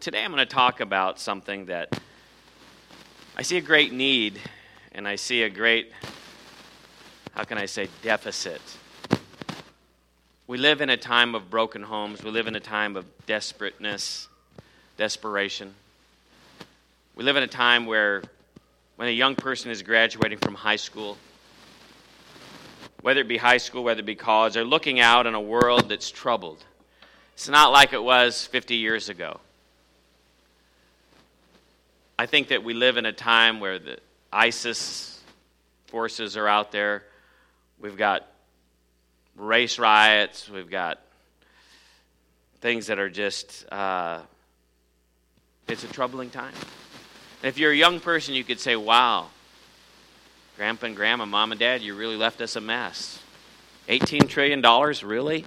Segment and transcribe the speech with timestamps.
[0.00, 2.00] Today I'm going to talk about something that
[3.36, 4.40] I see a great need
[4.92, 5.92] and I see a great,
[7.34, 8.62] how can I say, deficit.
[10.46, 14.28] We live in a time of broken homes, we live in a time of desperateness,
[14.96, 15.74] desperation.
[17.14, 18.22] We live in a time where
[18.96, 21.18] when a young person is graduating from high school,
[23.02, 25.90] whether it be high school, whether it be college, they're looking out in a world
[25.90, 26.64] that's troubled.
[27.34, 29.40] It's not like it was 50 years ago.
[32.20, 33.96] I think that we live in a time where the
[34.30, 35.18] ISIS
[35.86, 37.02] forces are out there.
[37.80, 38.26] We've got
[39.36, 40.46] race riots.
[40.46, 41.00] We've got
[42.60, 44.20] things that are just, uh,
[45.66, 46.52] it's a troubling time.
[47.42, 49.28] if you're a young person, you could say, wow,
[50.58, 53.18] grandpa and grandma, mom and dad, you really left us a mess.
[53.88, 54.60] $18 trillion,
[55.08, 55.46] really?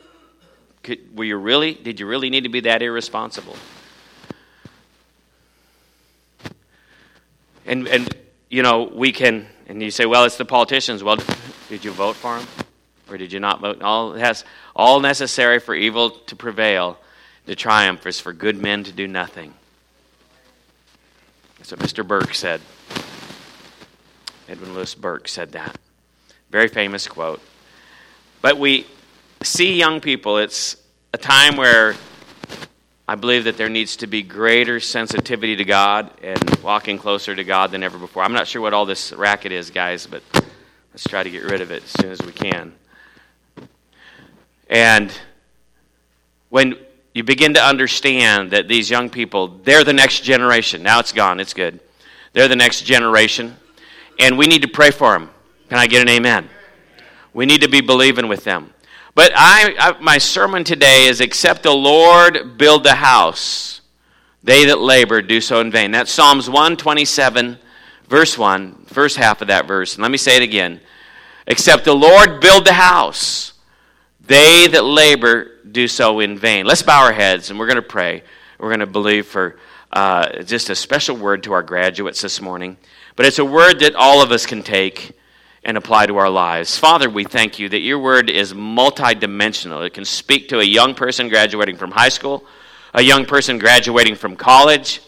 [0.82, 3.58] Could, were you really, did you really need to be that irresponsible?
[7.66, 8.16] And, and,
[8.50, 11.04] you know, we can, and you say, well, it's the politicians.
[11.04, 11.18] Well,
[11.70, 12.48] did you vote for them?
[13.10, 13.82] Or did you not vote?
[13.82, 14.44] All, has,
[14.76, 16.98] all necessary for evil to prevail,
[17.48, 19.54] to triumph, is for good men to do nothing.
[21.58, 22.06] That's what Mr.
[22.06, 22.62] Burke said.
[24.50, 25.78] Edwin Lewis Burke said that.
[26.50, 27.42] Very famous quote.
[28.42, 28.86] But we
[29.42, 30.76] see young people, it's
[31.14, 31.96] a time where
[33.06, 37.44] I believe that there needs to be greater sensitivity to God and walking closer to
[37.44, 38.24] God than ever before.
[38.24, 40.24] I'm not sure what all this racket is, guys, but
[40.94, 42.74] let's try to get rid of it as soon as we can.
[44.70, 45.12] And
[46.50, 46.78] when
[47.14, 50.82] you begin to understand that these young people, they're the next generation.
[50.82, 51.82] Now it's gone, it's good.
[52.32, 53.58] They're the next generation,
[54.18, 55.30] and we need to pray for them.
[55.68, 56.50] Can I get an amen?
[57.34, 58.73] We need to be believing with them.
[59.16, 63.82] But I, I, my sermon today is Except the Lord build the house,
[64.44, 65.92] they that labor do so in vain.
[65.92, 67.58] That's Psalms 127,
[68.08, 69.96] verse 1, first half of that verse.
[69.96, 70.82] And let me say it again.
[71.48, 73.54] Except the Lord build the house,
[74.26, 76.66] they that labor do so in vain.
[76.66, 78.24] Let's bow our heads and we're going to pray.
[78.60, 79.58] We're going to believe for
[79.92, 82.78] uh, just a special word to our graduates this morning.
[83.16, 85.12] But it's a word that all of us can take
[85.66, 86.78] and apply to our lives.
[86.78, 89.86] Father, we thank you that your word is multidimensional.
[89.86, 92.46] It can speak to a young person graduating from high school,
[92.94, 95.02] a young person graduating from college,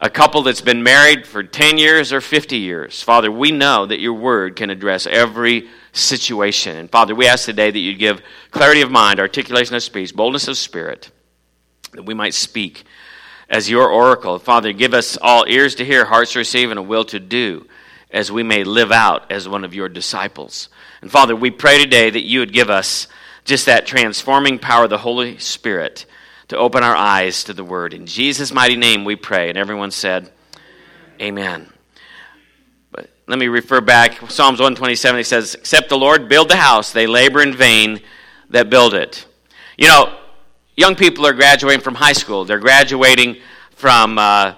[0.00, 3.02] a couple that's been married for 10 years or 50 years.
[3.02, 6.76] Father, we know that your word can address every situation.
[6.76, 8.20] And Father, we ask today that you give
[8.50, 11.10] clarity of mind, articulation of speech, boldness of spirit,
[11.92, 12.84] that we might speak
[13.48, 14.38] as your oracle.
[14.38, 17.66] Father, give us all ears to hear, hearts to receive, and a will to do
[18.10, 20.68] as we may live out as one of your disciples.
[21.02, 23.08] And Father, we pray today that you would give us
[23.44, 26.06] just that transforming power of the Holy Spirit
[26.48, 27.92] to open our eyes to the Word.
[27.94, 29.48] In Jesus' mighty name we pray.
[29.48, 30.30] And everyone said,
[31.20, 31.72] Amen.
[32.92, 34.30] But let me refer back.
[34.30, 38.00] Psalms 127, it says, Except the Lord build the house, they labor in vain
[38.50, 39.26] that build it.
[39.76, 40.18] You know,
[40.76, 42.44] young people are graduating from high school.
[42.44, 43.38] They're graduating
[43.70, 44.54] from uh,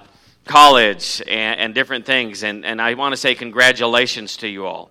[0.48, 2.42] college and, and different things.
[2.42, 4.90] And, and I want to say congratulations to you all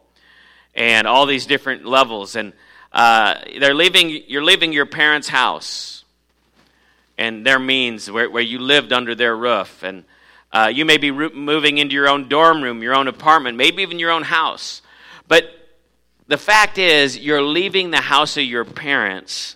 [0.74, 2.36] and all these different levels.
[2.36, 2.54] And
[2.94, 6.06] uh, they're leaving, you're leaving your parents' house
[7.18, 9.84] and their means where, where you lived under their roof.
[9.84, 10.06] And
[10.52, 14.00] uh, you may be moving into your own dorm room, your own apartment, maybe even
[14.00, 14.82] your own house.
[15.28, 15.46] But
[16.28, 19.56] the fact is, you're leaving the house of your parents,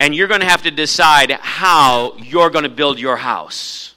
[0.00, 3.93] and you're going to have to decide how you're going to build your house.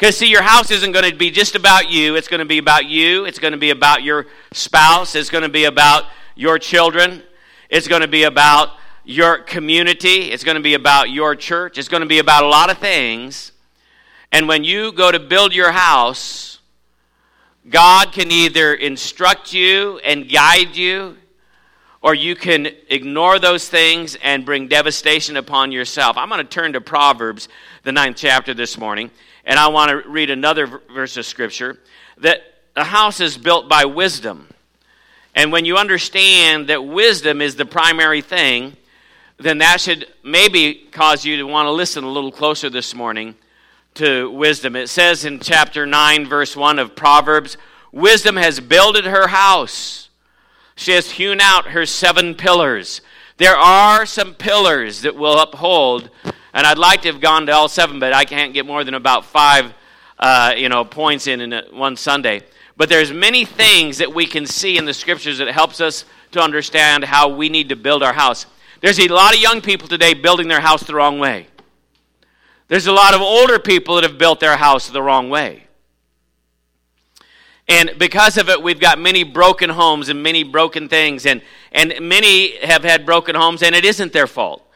[0.00, 2.16] Because, see, your house isn't going to be just about you.
[2.16, 3.26] It's going to be about you.
[3.26, 5.14] It's going to be about your spouse.
[5.14, 7.22] It's going to be about your children.
[7.68, 8.70] It's going to be about
[9.04, 10.30] your community.
[10.30, 11.76] It's going to be about your church.
[11.76, 13.52] It's going to be about a lot of things.
[14.32, 16.60] And when you go to build your house,
[17.68, 21.18] God can either instruct you and guide you,
[22.00, 26.16] or you can ignore those things and bring devastation upon yourself.
[26.16, 27.50] I'm going to turn to Proverbs,
[27.82, 29.10] the ninth chapter, this morning.
[29.50, 31.76] And I want to read another verse of Scripture
[32.18, 32.40] that
[32.76, 34.46] a house is built by wisdom.
[35.34, 38.76] And when you understand that wisdom is the primary thing,
[39.38, 43.34] then that should maybe cause you to want to listen a little closer this morning
[43.94, 44.76] to wisdom.
[44.76, 47.56] It says in chapter 9, verse 1 of Proverbs
[47.90, 50.10] Wisdom has builded her house,
[50.76, 53.00] she has hewn out her seven pillars.
[53.38, 56.08] There are some pillars that will uphold
[56.52, 58.94] and I'd like to have gone to all seven, but I can't get more than
[58.94, 59.72] about five,
[60.18, 62.42] uh, you know, points in in one Sunday.
[62.76, 66.40] But there's many things that we can see in the scriptures that helps us to
[66.40, 68.46] understand how we need to build our house.
[68.80, 71.46] There's a lot of young people today building their house the wrong way.
[72.68, 75.64] There's a lot of older people that have built their house the wrong way.
[77.68, 81.26] And because of it, we've got many broken homes and many broken things.
[81.26, 81.42] And,
[81.72, 84.66] and many have had broken homes, and it isn't their fault.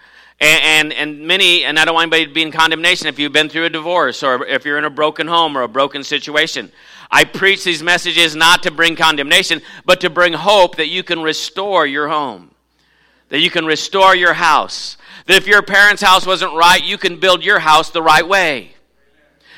[0.40, 3.32] And, and, and, many, and I don't want anybody to be in condemnation if you've
[3.32, 6.72] been through a divorce or if you're in a broken home or a broken situation.
[7.10, 11.22] I preach these messages not to bring condemnation, but to bring hope that you can
[11.22, 12.50] restore your home,
[13.28, 14.96] that you can restore your house.
[15.26, 18.72] That if your parents' house wasn't right, you can build your house the right way.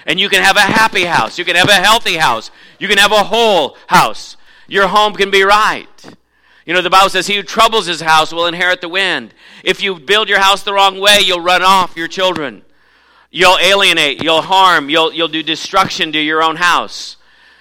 [0.07, 1.39] And you can have a happy house.
[1.39, 2.51] You can have a healthy house.
[2.79, 4.37] You can have a whole house.
[4.69, 6.17] Your home can be right.
[6.67, 9.33] You know, the Bible says, He who troubles his house will inherit the wind.
[9.65, 12.63] If you build your house the wrong way, you'll run off your children.
[13.31, 17.17] You'll alienate, you'll harm, you'll, you'll do destruction to your own house.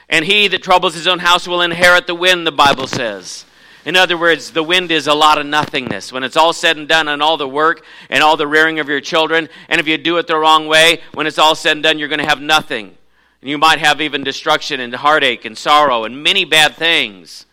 [0.09, 3.45] And he that troubles his own house will inherit the wind, the Bible says.
[3.83, 6.11] In other words, the wind is a lot of nothingness.
[6.11, 8.89] When it's all said and done, and all the work and all the rearing of
[8.89, 11.83] your children, and if you do it the wrong way, when it's all said and
[11.83, 12.97] done, you're going to have nothing.
[13.41, 17.45] And you might have even destruction and heartache and sorrow and many bad things.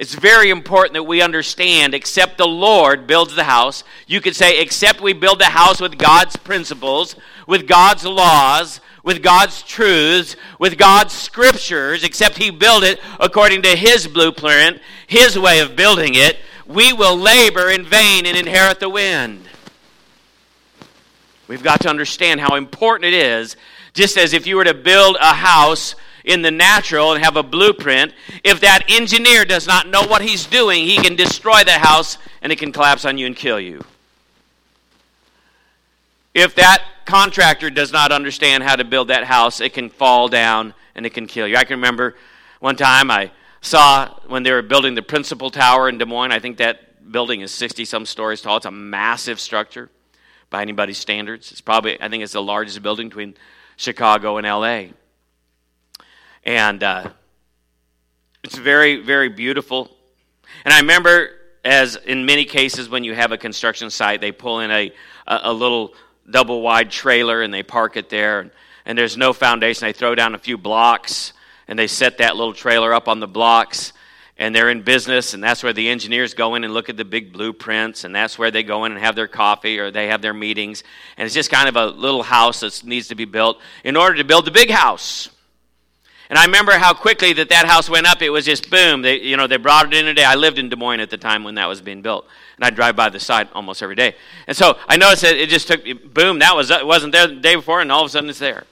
[0.00, 3.84] It's very important that we understand, except the Lord builds the house.
[4.06, 7.16] You could say, except we build the house with God's principles,
[7.46, 13.76] with God's laws, with God's truths, with God's scriptures, except He build it according to
[13.76, 18.88] His blueprint, His way of building it, we will labor in vain and inherit the
[18.88, 19.46] wind.
[21.46, 23.54] We've got to understand how important it is,
[23.92, 25.94] just as if you were to build a house
[26.24, 28.12] in the natural and have a blueprint,
[28.44, 32.52] if that engineer does not know what he's doing, he can destroy the house and
[32.52, 33.82] it can collapse on you and kill you.
[36.34, 40.74] If that contractor does not understand how to build that house, it can fall down
[40.94, 41.56] and it can kill you.
[41.56, 42.16] I can remember
[42.60, 46.32] one time I saw when they were building the principal tower in Des Moines.
[46.32, 48.58] I think that building is 60 some stories tall.
[48.58, 49.90] It's a massive structure
[50.50, 51.50] by anybody's standards.
[51.50, 53.34] It's probably, I think it's the largest building between
[53.76, 54.94] Chicago and LA.
[56.44, 57.10] And uh,
[58.42, 59.90] it's very, very beautiful.
[60.64, 61.30] And I remember,
[61.64, 64.92] as in many cases, when you have a construction site, they pull in a,
[65.26, 65.94] a, a little
[66.28, 68.40] double wide trailer and they park it there.
[68.40, 68.50] And,
[68.86, 69.86] and there's no foundation.
[69.86, 71.32] They throw down a few blocks
[71.68, 73.92] and they set that little trailer up on the blocks
[74.40, 77.04] and they're in business and that's where the engineers go in and look at the
[77.04, 80.22] big blueprints and that's where they go in and have their coffee or they have
[80.22, 80.82] their meetings
[81.16, 84.16] and it's just kind of a little house that needs to be built in order
[84.16, 85.28] to build the big house
[86.30, 88.22] and I remember how quickly that that house went up.
[88.22, 89.02] It was just boom.
[89.02, 90.22] They, you know, they brought it in a day.
[90.22, 92.24] I lived in Des Moines at the time when that was being built,
[92.56, 94.14] and I'd drive by the site almost every day.
[94.46, 95.82] And so I noticed that it just took
[96.14, 96.38] boom.
[96.38, 98.62] That was it wasn't there the day before, and all of a sudden it's there.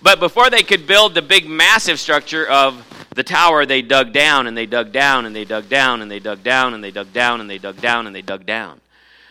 [0.00, 4.46] But before they could build the big, massive structure of the tower, they dug down
[4.46, 7.12] and they dug down and they dug down and they dug down and they dug
[7.12, 8.80] down and they dug down and they dug down.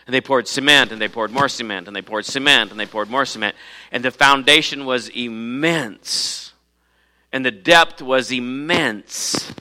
[0.06, 2.86] And they poured cement and they poured more cement and they poured cement and they
[2.86, 3.56] poured more cement.
[3.90, 6.43] And the foundation was immense
[7.34, 9.52] and the depth was immense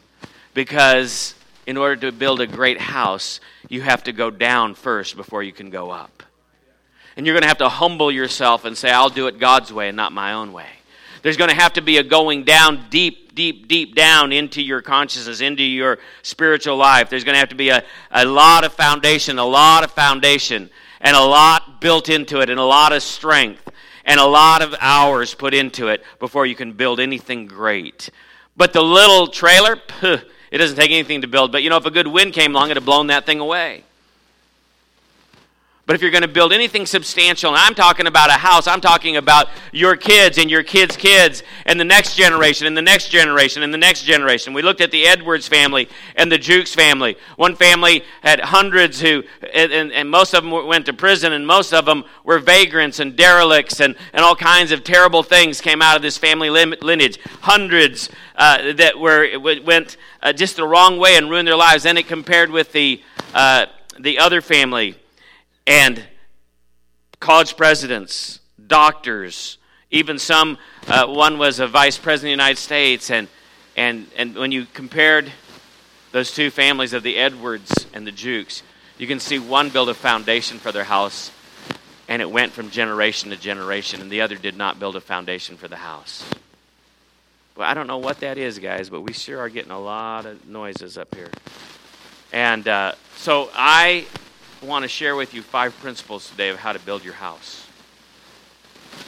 [0.54, 1.34] because
[1.66, 5.52] in order to build a great house, you have to go down first before you
[5.52, 6.22] can go up.
[7.18, 9.88] And you're going to have to humble yourself and say, I'll do it God's way
[9.88, 10.68] and not my own way.
[11.24, 14.84] There's going to have to be a going down deep, deep, deep down into your
[14.84, 17.10] consciousness, into your spiritual life.
[17.10, 20.70] There's going to have to be a, a lot of foundation, a lot of foundation,
[21.02, 23.62] and a lot built into it, and a lot of strength
[24.05, 28.10] and a lot of hours put into it before you can build anything great.
[28.55, 31.51] But the little trailer, it doesn't take anything to build.
[31.51, 33.83] But you know, if a good wind came along, it'd have blown that thing away.
[35.86, 38.80] But if you're going to build anything substantial, and I'm talking about a house, I'm
[38.80, 43.10] talking about your kids and your kids' kids and the next generation and the next
[43.10, 44.54] generation and the next generation.
[44.54, 47.18] We looked at the Edwards family and the Jukes family.
[47.36, 49.24] One family had hundreds who,
[49.54, 53.18] and, and most of them went to prison, and most of them were vagrants and
[53.18, 57.20] derelicts, and, and all kinds of terrible things came out of this family lineage.
[57.42, 61.84] Hundreds uh, that were went uh, just the wrong way and ruined their lives.
[61.84, 63.66] Then it compared with the, uh,
[64.00, 64.96] the other family
[65.65, 66.03] and
[67.20, 69.58] college presidents, doctors,
[69.91, 73.10] even some, uh, one was a vice president of the United States.
[73.12, 73.27] And,
[73.77, 75.32] and, and when you compared
[76.12, 78.63] those two families of the Edwards and the Jukes,
[78.98, 81.32] you can see one built a foundation for their house,
[82.08, 85.58] and it went from generation to generation, and the other did not build a foundation
[85.58, 86.24] for the house.
[87.55, 90.25] Well, I don't know what that is, guys, but we sure are getting a lot
[90.25, 91.29] of noises up here.
[92.32, 94.08] And uh, so I
[94.63, 97.67] want to share with you five principles today of how to build your house.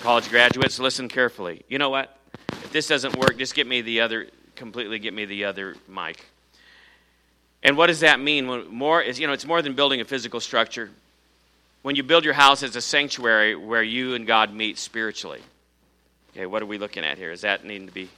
[0.01, 1.63] College graduates, listen carefully.
[1.69, 2.17] You know what?
[2.51, 6.25] If this doesn't work, just get me the other, completely get me the other mic.
[7.63, 8.45] And what does that mean?
[8.73, 10.89] More is, you know, it's more than building a physical structure.
[11.85, 15.41] when you build your house as a sanctuary where you and God meet spiritually.
[16.31, 17.31] Okay, what are we looking at here?
[17.31, 18.09] Is that needing to be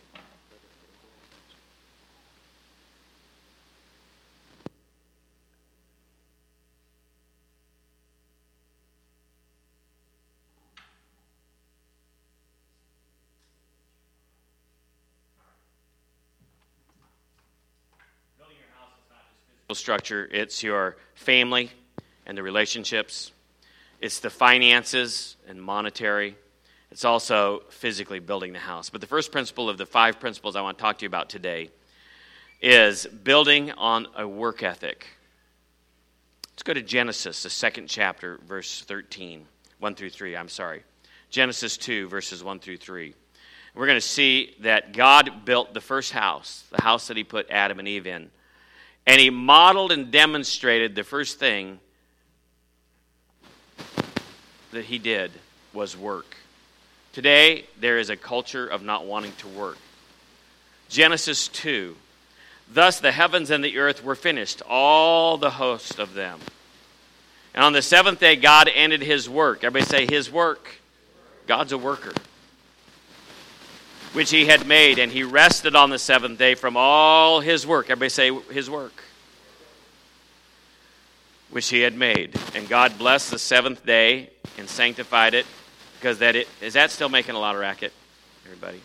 [19.76, 21.70] structure it's your family
[22.26, 23.34] and the relationships,
[24.00, 26.38] it's the finances and monetary,
[26.90, 28.90] it's also physically building the house.
[28.90, 31.30] But the first principle of the five principles I want to talk to you about
[31.30, 31.70] today
[32.62, 35.06] is building on a work ethic.
[36.54, 39.46] Let's go to Genesis, the second chapter, verse 13,
[39.80, 40.38] 1 through 3.
[40.38, 40.84] I'm sorry.
[41.30, 43.14] Genesis 2, verses 1 through 3.
[43.76, 47.50] We're going to see that God built the first house, the house that He put
[47.50, 48.32] Adam and Eve in,
[49.08, 51.80] and he modeled and demonstrated the first thing
[54.72, 55.32] that he did
[55.74, 56.36] was work.
[57.14, 59.78] Today, there is a culture of not wanting to work.
[60.90, 61.96] Genesis 2
[62.70, 66.40] Thus the heavens and the earth were finished, all the host of them.
[67.54, 69.64] And on the seventh day, God ended his work.
[69.64, 70.70] Everybody say, His work.
[71.48, 72.14] God's a worker.
[74.14, 77.90] Which he had made, and he rested on the seventh day from all his work.
[77.90, 79.04] Everybody say, His work
[81.50, 82.36] which he had made.
[82.56, 85.46] And God blessed the seventh day and sanctified it
[86.00, 87.94] because that it is that still making a lot of racket,
[88.46, 88.82] everybody?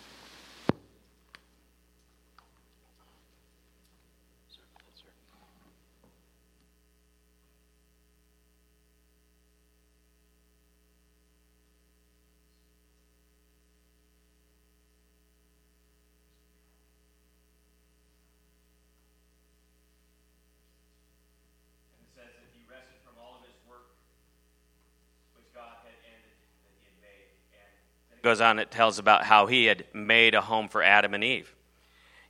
[28.22, 31.54] Goes on, it tells about how he had made a home for Adam and Eve.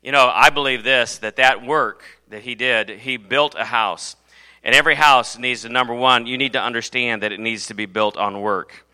[0.03, 4.17] You know, I believe this that that work that he did, he built a house.
[4.65, 7.75] And every house needs to, number one, you need to understand that it needs to
[7.75, 8.87] be built on work.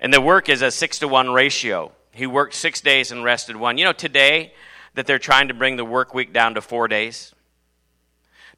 [0.00, 1.92] And the work is a six to one ratio.
[2.12, 3.78] He worked six days and rested one.
[3.78, 4.52] You know, today
[4.94, 7.34] that they're trying to bring the work week down to four days.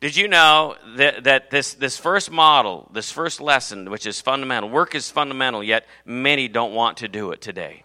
[0.04, 4.68] Did you know that, that this, this first model, this first lesson, which is fundamental,
[4.68, 7.84] work is fundamental, yet many don't want to do it today?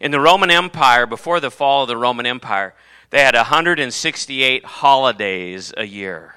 [0.00, 2.74] In the Roman Empire, before the fall of the Roman Empire,
[3.10, 6.34] they had 168 holidays a year.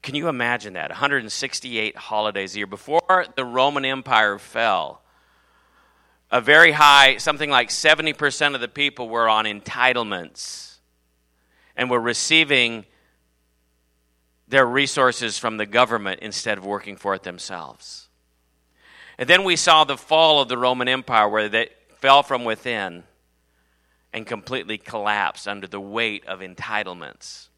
[0.00, 0.90] Can you imagine that?
[0.90, 2.68] 168 holidays a year.
[2.68, 5.02] Before the Roman Empire fell,
[6.30, 10.76] a very high, something like 70% of the people were on entitlements
[11.76, 12.84] and were receiving
[14.48, 18.08] their resources from the government instead of working for it themselves.
[19.18, 23.04] And then we saw the fall of the Roman Empire where they fell from within
[24.12, 27.48] and completely collapsed under the weight of entitlements.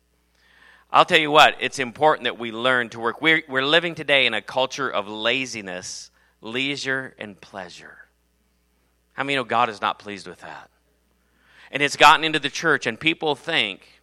[0.90, 3.20] I'll tell you what, it's important that we learn to work.
[3.20, 7.98] We're, we're living today in a culture of laziness, leisure, and pleasure.
[9.12, 10.70] How many know God is not pleased with that?
[11.70, 13.97] And it's gotten into the church, and people think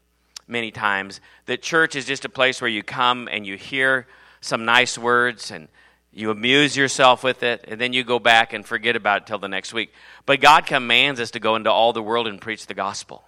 [0.48, 4.08] many times that church is just a place where you come and you hear
[4.42, 5.68] some nice words and
[6.14, 9.38] you amuse yourself with it, and then you go back and forget about it till
[9.38, 9.92] the next week.
[10.26, 13.26] But God commands us to go into all the world and preach the gospel.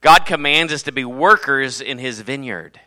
[0.00, 2.80] God commands us to be workers in His vineyard.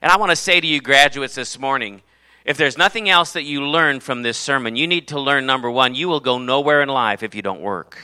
[0.00, 2.02] And I want to say to you, graduates, this morning
[2.44, 5.70] if there's nothing else that you learn from this sermon, you need to learn number
[5.70, 7.98] one, you will go nowhere in life if you don't work.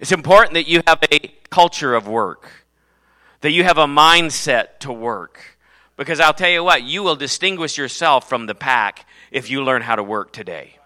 [0.00, 1.18] It's important that you have a
[1.50, 2.50] culture of work
[3.40, 5.58] that you have a mindset to work.
[5.96, 9.82] Because I'll tell you what, you will distinguish yourself from the pack if you learn
[9.82, 10.76] how to work today.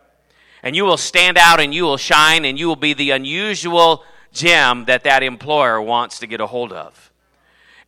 [0.63, 4.05] And you will stand out and you will shine and you will be the unusual
[4.33, 7.13] gem that that employer wants to get a hold of.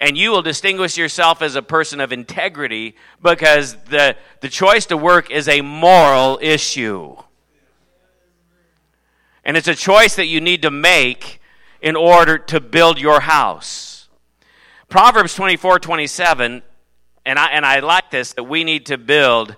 [0.00, 4.96] And you will distinguish yourself as a person of integrity because the, the choice to
[4.96, 7.16] work is a moral issue.
[9.44, 11.40] And it's a choice that you need to make
[11.80, 13.93] in order to build your house.
[14.88, 16.62] Proverbs 24 27,
[17.26, 19.56] and I, and I like this, that we need to build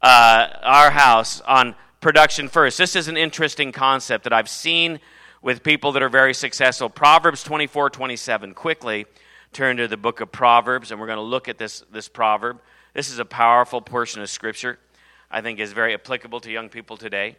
[0.00, 2.78] uh, our house on production first.
[2.78, 4.98] This is an interesting concept that I've seen
[5.42, 6.88] with people that are very successful.
[6.88, 8.54] Proverbs 24 27.
[8.54, 9.06] Quickly
[9.52, 12.60] turn to the book of Proverbs, and we're going to look at this, this proverb.
[12.94, 14.78] This is a powerful portion of Scripture,
[15.30, 17.36] I think is very applicable to young people today.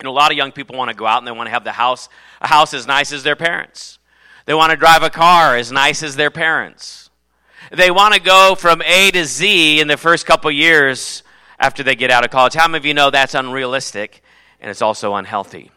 [0.00, 1.64] And a lot of young people want to go out and they want to have
[1.64, 2.08] the house,
[2.40, 3.98] a house as nice as their parents.
[4.48, 7.10] They want to drive a car as nice as their parents.
[7.70, 11.22] They want to go from A to Z in the first couple years
[11.58, 12.54] after they get out of college.
[12.54, 14.22] How many of you know that's unrealistic
[14.58, 15.70] and it's also unhealthy?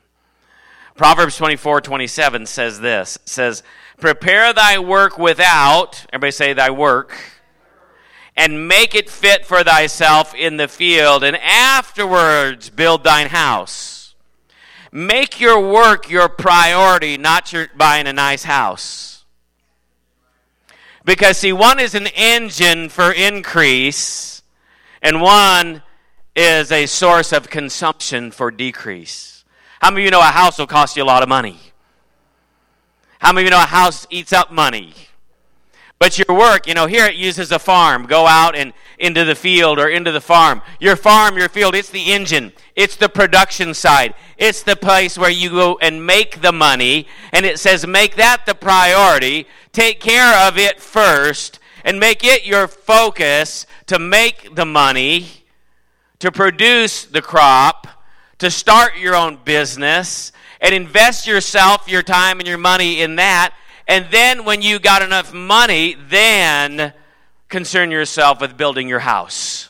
[0.96, 3.62] Proverbs 24 27 says this says,
[4.00, 7.14] Prepare thy work without, everybody say thy work,
[8.38, 14.01] and make it fit for thyself in the field, and afterwards build thine house.
[14.92, 19.24] Make your work your priority, not your buying a nice house.
[21.06, 24.44] Because, see, one is an engine for increase,
[25.02, 25.82] and one
[26.36, 29.44] is a source of consumption for decrease.
[29.82, 31.58] How many of you know a house will cost you a lot of money?
[33.20, 34.94] How many of you know a house eats up money?
[36.02, 38.08] But your work, you know, here it uses a farm.
[38.08, 40.64] Go out and into the field or into the farm.
[40.80, 42.54] Your farm, your field, it's the engine.
[42.76, 44.16] It's the production side.
[44.36, 47.08] It's the place where you go and make the money.
[47.32, 49.46] And it says, make that the priority.
[49.74, 55.28] Take care of it first and make it your focus to make the money,
[56.18, 57.86] to produce the crop,
[58.40, 60.32] to start your own business,
[60.62, 63.54] and invest yourself, your time, and your money in that
[63.88, 66.94] and then when you got enough money, then
[67.50, 69.70] concern yourself with building your house.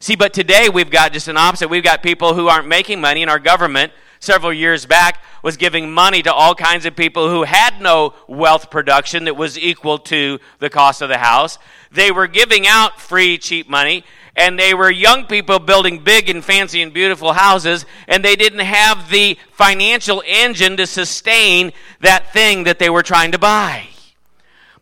[0.00, 1.68] See, but today we've got just an opposite.
[1.68, 5.90] We've got people who aren't making money, and our government several years back was giving
[5.90, 10.38] money to all kinds of people who had no wealth production that was equal to
[10.58, 11.58] the cost of the house.
[11.90, 14.04] They were giving out free, cheap money,
[14.36, 18.60] and they were young people building big and fancy and beautiful houses, and they didn't
[18.60, 23.86] have the financial engine to sustain that thing that they were trying to buy.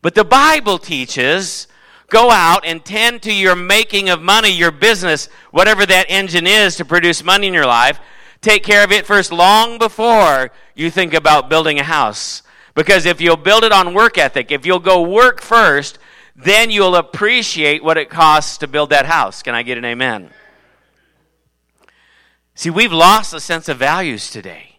[0.00, 1.68] But the Bible teaches
[2.08, 6.76] go out and tend to your making of money, your business, whatever that engine is
[6.76, 8.00] to produce money in your life.
[8.42, 12.42] Take care of it first, long before you think about building a house.
[12.74, 15.98] Because if you'll build it on work ethic, if you'll go work first,
[16.34, 19.42] then you'll appreciate what it costs to build that house.
[19.42, 20.30] Can I get an amen?
[22.54, 24.72] See, we've lost a sense of values today.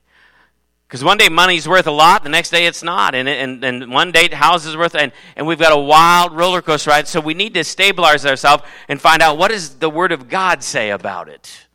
[0.87, 3.15] Because one day money's worth a lot, the next day it's not.
[3.15, 6.61] And, and, and one day house is worth, and, and we've got a wild roller
[6.61, 7.07] coaster ride.
[7.07, 10.61] So we need to stabilize ourselves and find out what does the Word of God
[10.61, 11.65] say about it.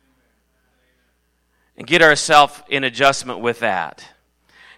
[1.75, 4.05] And get ourselves in adjustment with that.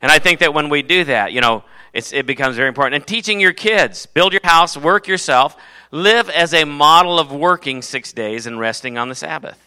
[0.02, 2.96] And I think that when we do that, you know, it becomes very important.
[2.96, 5.58] And teaching your kids build your house, work yourself,
[5.92, 9.60] live as a model of working six days and resting on the Sabbath.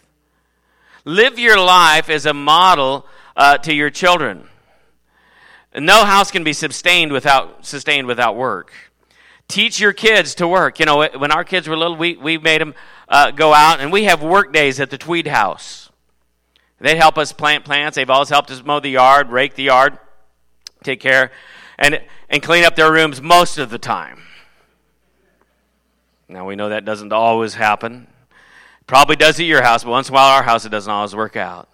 [1.04, 3.06] Live your life as a model
[3.36, 4.48] uh, to your children.
[5.76, 8.72] No house can be sustained without, sustained without work.
[9.46, 10.80] Teach your kids to work.
[10.80, 12.74] You know, when our kids were little, we, we made them
[13.08, 15.90] uh, go out, and we have work days at the Tweed House.
[16.80, 17.96] They help us plant plants.
[17.96, 19.98] They've always helped us mow the yard, rake the yard,
[20.82, 21.30] take care
[21.78, 24.20] and, and clean up their rooms most of the time.
[26.28, 28.06] Now, we know that doesn't always happen.
[28.86, 31.14] Probably does at your house, but once in a while, our house, it doesn't always
[31.14, 31.68] work out.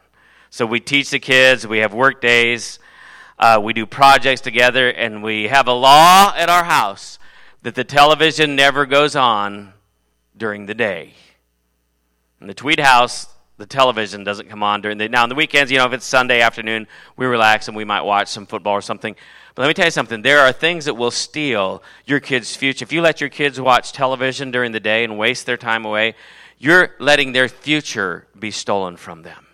[0.51, 2.79] So we teach the kids, we have work days,
[3.39, 7.19] uh, we do projects together, and we have a law at our house
[7.63, 9.73] that the television never goes on
[10.37, 11.15] during the day.
[12.41, 15.71] In the Tweed house, the television doesn't come on during the now on the weekends.
[15.71, 16.87] You know, if it's Sunday afternoon,
[17.17, 19.15] we relax and we might watch some football or something.
[19.55, 20.23] But let me tell you something.
[20.23, 22.85] There are things that will steal your kids' future.
[22.85, 26.15] If you let your kids watch television during the day and waste their time away,
[26.59, 29.47] you're letting their future be stolen from them.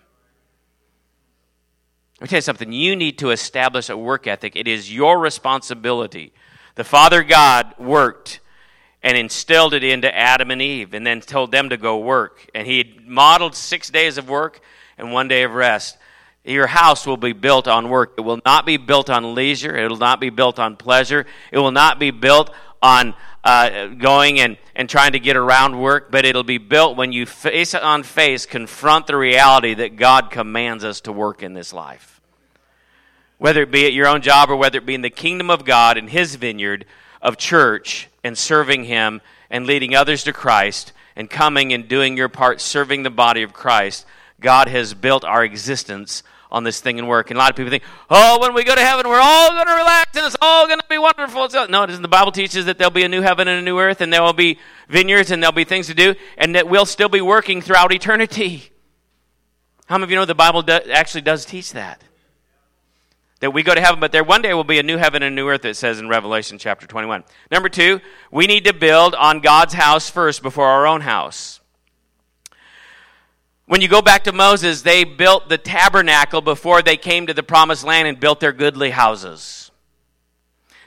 [2.20, 2.72] Let me tell you something.
[2.72, 4.56] You need to establish a work ethic.
[4.56, 6.32] It is your responsibility.
[6.74, 8.40] The Father God worked
[9.02, 12.48] and instilled it into Adam and Eve and then told them to go work.
[12.54, 14.61] And He modeled six days of work
[14.98, 15.98] and one day of rest.
[16.46, 18.14] Your house will be built on work.
[18.16, 19.76] It will not be built on leisure.
[19.76, 21.26] It will not be built on pleasure.
[21.50, 26.11] It will not be built on uh, going and, and trying to get around work,
[26.11, 30.85] but it'll be built when you face on face confront the reality that God commands
[30.85, 32.20] us to work in this life.
[33.38, 35.64] Whether it be at your own job or whether it be in the kingdom of
[35.64, 36.87] God in His vineyard
[37.20, 42.28] of church and serving Him and leading others to Christ and coming and doing your
[42.28, 44.06] part serving the body of Christ,
[44.40, 47.30] God has built our existence on this thing and work.
[47.30, 49.66] And a lot of people think, oh, when we go to heaven, we're all going
[49.66, 51.48] to relax and it's all going to be wonderful.
[51.68, 52.02] No, it isn't.
[52.02, 54.22] The Bible teaches that there'll be a new heaven and a new earth, and there
[54.22, 57.61] will be vineyards and there'll be things to do, and that we'll still be working
[57.61, 58.70] throughout eternity.
[59.87, 62.02] How many of you know the Bible do, actually does teach that?
[63.40, 65.32] That we go to heaven, but there one day will be a new heaven and
[65.32, 67.22] a new earth, it says in Revelation chapter 21.
[67.50, 71.61] Number two, we need to build on God's house first before our own house.
[73.66, 77.42] When you go back to Moses, they built the tabernacle before they came to the
[77.42, 79.72] promised land and built their goodly houses.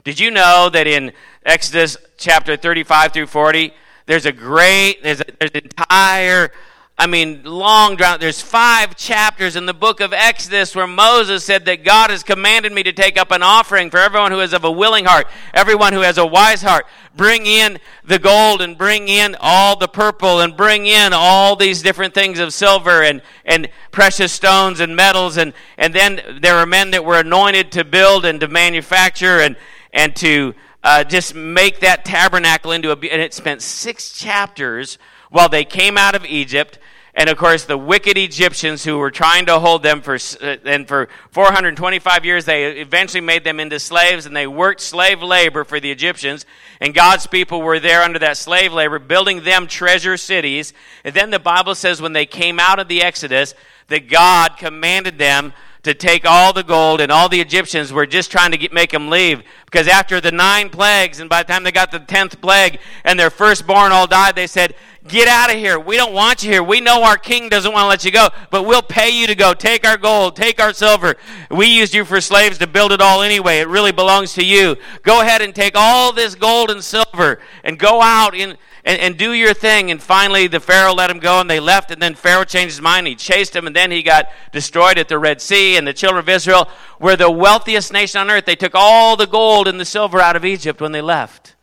[0.02, 1.12] Did you know that in
[1.44, 3.74] Exodus chapter 35 through 40,
[4.06, 6.52] there's a great, there's, a, there's an entire
[7.00, 8.20] I mean, long drawn.
[8.20, 12.72] There's five chapters in the book of Exodus where Moses said that God has commanded
[12.72, 15.94] me to take up an offering for everyone who is of a willing heart, everyone
[15.94, 16.84] who has a wise heart.
[17.16, 21.80] Bring in the gold and bring in all the purple and bring in all these
[21.80, 25.38] different things of silver and, and precious stones and metals.
[25.38, 29.56] And, and then there were men that were anointed to build and to manufacture and,
[29.94, 32.92] and to uh, just make that tabernacle into a.
[32.92, 34.98] And it spent six chapters
[35.30, 36.78] while they came out of Egypt
[37.14, 40.86] and of course, the wicked Egyptians who were trying to hold them for, uh, and
[40.86, 45.80] for 425 years, they eventually made them into slaves and they worked slave labor for
[45.80, 46.46] the Egyptians.
[46.80, 50.72] And God's people were there under that slave labor, building them treasure cities.
[51.04, 53.54] And then the Bible says when they came out of the Exodus,
[53.88, 58.30] that God commanded them to take all the gold, and all the Egyptians were just
[58.30, 59.42] trying to get, make them leave.
[59.64, 63.18] Because after the nine plagues, and by the time they got the tenth plague, and
[63.18, 64.74] their firstborn all died, they said,
[65.08, 65.78] Get out of here.
[65.78, 66.62] We don't want you here.
[66.62, 69.34] We know our king doesn't want to let you go, but we'll pay you to
[69.34, 69.54] go.
[69.54, 71.16] Take our gold, take our silver.
[71.50, 73.60] We used you for slaves to build it all anyway.
[73.60, 74.76] It really belongs to you.
[75.02, 79.16] Go ahead and take all this gold and silver and go out in and, and
[79.16, 79.90] do your thing.
[79.90, 81.90] And finally, the Pharaoh let him go, and they left.
[81.90, 83.06] And then Pharaoh changed his mind.
[83.06, 85.76] He chased him, and then he got destroyed at the Red Sea.
[85.76, 88.44] And the children of Israel were the wealthiest nation on earth.
[88.44, 91.56] They took all the gold and the silver out of Egypt when they left.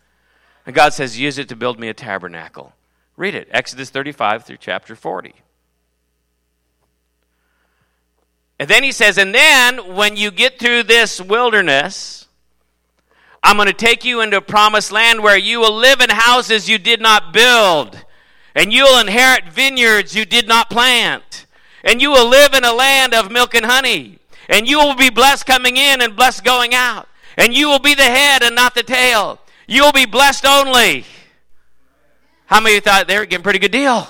[0.65, 2.73] And God says, Use it to build me a tabernacle.
[3.17, 5.34] Read it Exodus 35 through chapter 40.
[8.60, 12.27] And then he says, And then when you get through this wilderness,
[13.43, 16.69] I'm going to take you into a promised land where you will live in houses
[16.69, 18.03] you did not build,
[18.56, 21.45] and you will inherit vineyards you did not plant,
[21.84, 25.10] and you will live in a land of milk and honey, and you will be
[25.10, 28.75] blessed coming in and blessed going out, and you will be the head and not
[28.75, 29.39] the tail.
[29.67, 31.06] You will be blessed only.
[32.47, 34.07] How many thought they were getting a pretty good deal?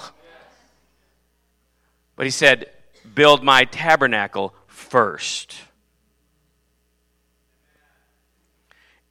[2.16, 2.72] But he said,
[3.14, 5.56] Build my tabernacle first.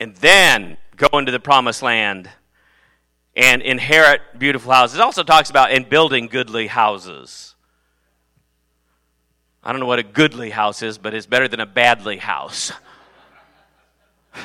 [0.00, 2.28] and then go into the promised land
[3.34, 4.98] and inherit beautiful houses.
[4.98, 7.54] It also talks about in building goodly houses.
[9.62, 12.72] I don't know what a goodly house is, but it's better than a badly house.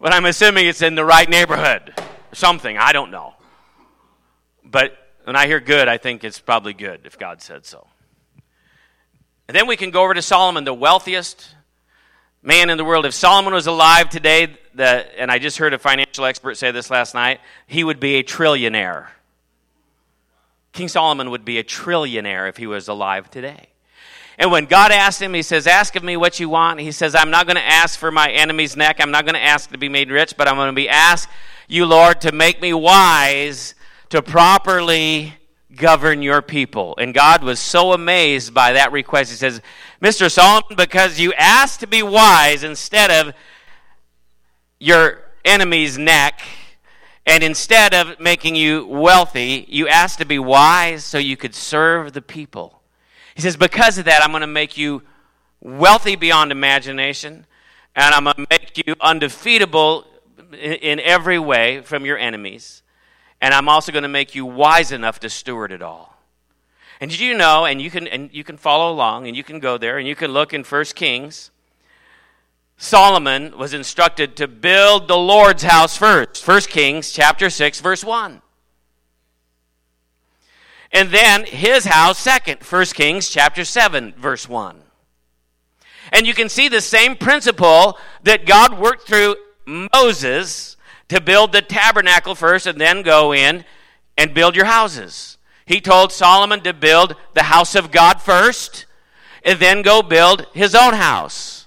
[0.00, 2.03] but I'm assuming it's in the right neighborhood or
[2.34, 2.76] something.
[2.76, 3.34] I don't know.
[4.64, 7.86] But when I hear good, I think it's probably good if God said so.
[9.48, 11.54] And then we can go over to Solomon, the wealthiest
[12.42, 13.06] man in the world.
[13.06, 16.90] If Solomon was alive today, the, and I just heard a financial expert say this
[16.90, 19.08] last night, he would be a trillionaire.
[20.72, 23.68] King Solomon would be a trillionaire if he was alive today.
[24.38, 26.80] And when God asked him, he says, Ask of me what you want.
[26.80, 28.96] He says, I'm not going to ask for my enemy's neck.
[29.00, 31.28] I'm not going to ask to be made rich, but I'm going to be asked
[31.68, 33.74] you, Lord, to make me wise
[34.10, 35.34] to properly
[35.74, 36.94] govern your people.
[36.98, 39.30] And God was so amazed by that request.
[39.30, 39.60] He says,
[40.00, 40.30] Mr.
[40.30, 43.34] Solomon, because you asked to be wise instead of
[44.78, 46.42] your enemy's neck,
[47.26, 52.12] and instead of making you wealthy, you asked to be wise so you could serve
[52.12, 52.82] the people.
[53.34, 55.02] He says, Because of that, I'm going to make you
[55.60, 57.46] wealthy beyond imagination,
[57.96, 60.06] and I'm going to make you undefeatable
[60.52, 62.82] in every way from your enemies
[63.44, 66.16] and I'm also going to make you wise enough to steward it all.
[66.98, 69.60] And did you know, and you can and you can follow along and you can
[69.60, 71.50] go there and you can look in First Kings.
[72.78, 76.42] Solomon was instructed to build the Lord's house first.
[76.42, 78.40] First Kings chapter 6 verse 1.
[80.94, 82.60] And then his house second.
[82.60, 84.80] First Kings chapter 7 verse 1.
[86.12, 89.34] And you can see the same principle that God worked through
[89.66, 90.76] Moses
[91.08, 93.64] to build the tabernacle first and then go in
[94.16, 95.36] and build your houses.
[95.66, 98.86] He told Solomon to build the house of God first
[99.44, 101.66] and then go build his own house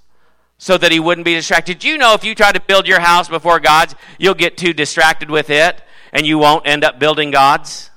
[0.58, 1.84] so that he wouldn't be distracted.
[1.84, 5.30] You know, if you try to build your house before God's, you'll get too distracted
[5.30, 5.82] with it
[6.13, 7.92] and you won't end up building God's.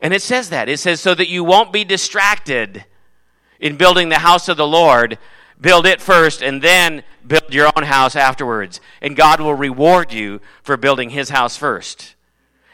[0.00, 0.68] And it says that.
[0.68, 2.84] It says, so that you won't be distracted
[3.58, 5.18] in building the house of the Lord,
[5.60, 8.82] Build it first and then build your own house afterwards.
[9.00, 12.16] And God will reward you for building his house first.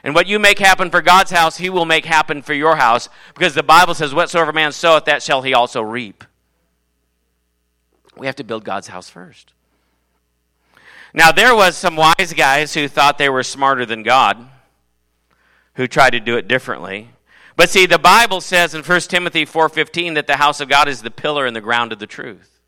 [0.03, 3.09] And what you make happen for God's house, he will make happen for your house
[3.35, 6.25] because the Bible says, Whatsoever man soweth, that shall he also reap.
[8.17, 9.53] We have to build God's house first.
[11.15, 14.49] Now, there was some wise guys who thought they were smarter than God,
[15.81, 17.09] who tried to do it differently.
[17.57, 21.01] But see, the Bible says in 1 Timothy 4.15 that the house of God is
[21.01, 22.61] the pillar and the ground of the truth.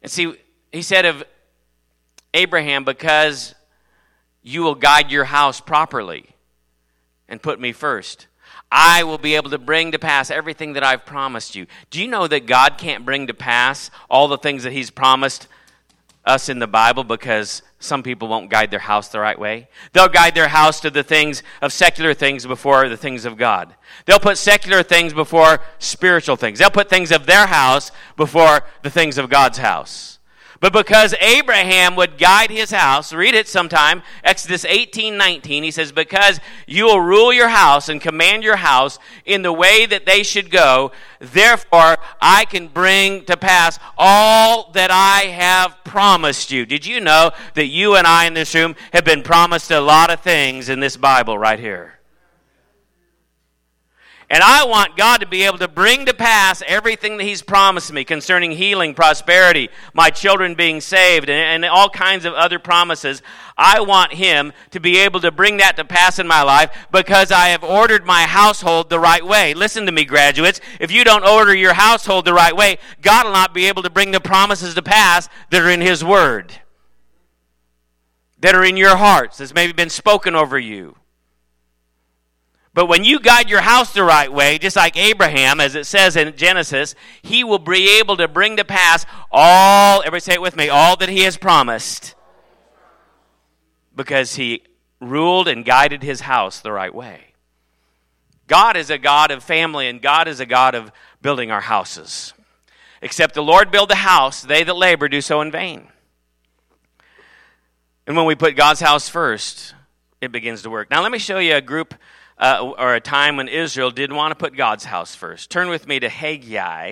[0.00, 0.32] And see,
[0.70, 1.24] he said of
[2.32, 3.56] Abraham, because
[4.44, 6.28] you will guide your house properly.
[7.28, 8.28] and put me first,
[8.70, 11.66] I will be able to bring to pass everything that I've promised you.
[11.90, 15.48] Do you know that God can't bring to pass all the things that He's promised
[16.24, 19.68] us in the Bible because some people won't guide their house the right way.
[19.92, 23.74] They'll guide their house to the things of secular things before the things of God.
[24.04, 26.58] They'll put secular things before spiritual things.
[26.58, 30.19] They'll put things of their house before the things of God's house.
[30.60, 35.90] But because Abraham would guide his house, read it sometime, Exodus 18 19, he says,
[35.90, 40.22] Because you will rule your house and command your house in the way that they
[40.22, 46.66] should go, therefore I can bring to pass all that I have promised you.
[46.66, 50.10] Did you know that you and I in this room have been promised a lot
[50.10, 51.99] of things in this Bible right here?
[54.32, 57.92] And I want God to be able to bring to pass everything that He's promised
[57.92, 63.22] me concerning healing, prosperity, my children being saved, and, and, all kinds of other promises.
[63.58, 67.32] I want Him to be able to bring that to pass in my life because
[67.32, 69.52] I have ordered my household the right way.
[69.52, 70.60] Listen to me, graduates.
[70.78, 73.90] If you don't order your household the right way, God will not be able to
[73.90, 76.60] bring the promises to pass that are in His Word,
[78.38, 80.99] that are in your hearts, that's maybe been spoken over you.
[82.80, 86.16] But when you guide your house the right way, just like Abraham, as it says
[86.16, 90.56] in Genesis, he will be able to bring to pass all, everybody say it with
[90.56, 92.14] me, all that he has promised.
[93.94, 94.62] Because he
[94.98, 97.34] ruled and guided his house the right way.
[98.46, 100.90] God is a God of family, and God is a God of
[101.20, 102.32] building our houses.
[103.02, 105.86] Except the Lord build the house, they that labor do so in vain.
[108.06, 109.74] And when we put God's house first,
[110.22, 110.90] it begins to work.
[110.90, 111.94] Now, let me show you a group
[112.40, 115.50] uh, or a time when Israel didn't want to put God's house first.
[115.50, 116.88] Turn with me to Haggai,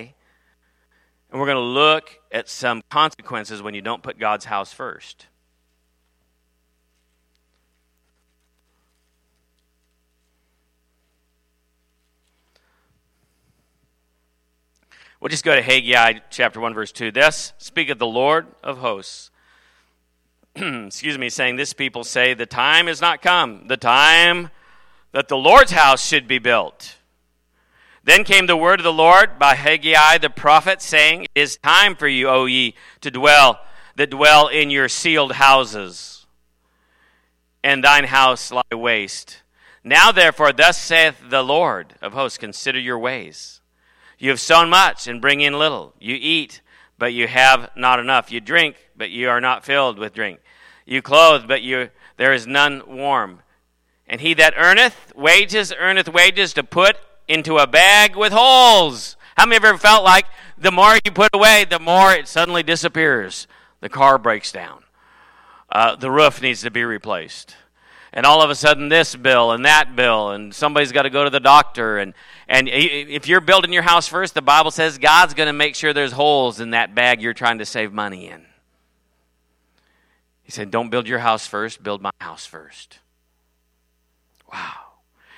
[1.31, 5.25] and we're going to look at some consequences when you don't put God's house first.
[15.19, 17.11] We'll just go to Haggai chapter 1, verse 2.
[17.11, 19.31] Thus speaketh the Lord of hosts.
[20.55, 24.49] Excuse me, saying, This people say, The time is not come, the time
[25.11, 26.97] that the Lord's house should be built.
[28.03, 31.95] Then came the word of the Lord by Haggai the prophet, saying, It is time
[31.95, 33.59] for you, O ye, to dwell,
[33.95, 36.25] that dwell in your sealed houses,
[37.63, 39.43] and thine house lie waste.
[39.83, 43.61] Now therefore, thus saith the Lord of hosts, consider your ways.
[44.17, 45.93] You have sown much and bring in little.
[45.99, 46.61] You eat,
[46.97, 48.31] but you have not enough.
[48.31, 50.39] You drink, but you are not filled with drink.
[50.85, 53.41] You clothe, but you, there is none warm.
[54.09, 59.15] And he that earneth wages earneth wages to put into a bag with holes.
[59.37, 60.25] How many of you ever felt like
[60.57, 63.47] the more you put away, the more it suddenly disappears?
[63.81, 64.83] The car breaks down.
[65.71, 67.55] Uh, the roof needs to be replaced.
[68.11, 71.23] And all of a sudden, this bill and that bill, and somebody's got to go
[71.23, 71.99] to the doctor.
[71.99, 72.15] And,
[72.47, 75.93] and if you're building your house first, the Bible says God's going to make sure
[75.93, 78.45] there's holes in that bag you're trying to save money in.
[80.41, 82.97] He said, Don't build your house first, build my house first.
[84.51, 84.73] Wow.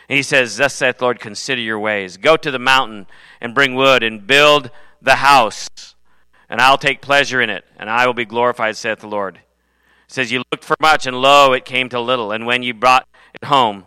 [0.09, 2.17] And he says, Thus saith Lord, consider your ways.
[2.17, 3.07] Go to the mountain
[3.39, 4.69] and bring wood and build
[5.01, 5.69] the house,
[6.49, 9.37] and I'll take pleasure in it, and I will be glorified, saith the Lord.
[9.37, 9.41] It
[10.07, 12.31] says, You looked for much, and lo, it came to little.
[12.31, 13.85] And when you brought it home,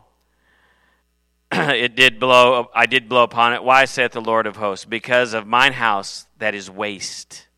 [1.52, 3.62] it did blow I did blow upon it.
[3.62, 4.84] Why saith the Lord of hosts?
[4.84, 7.48] Because of mine house that is waste.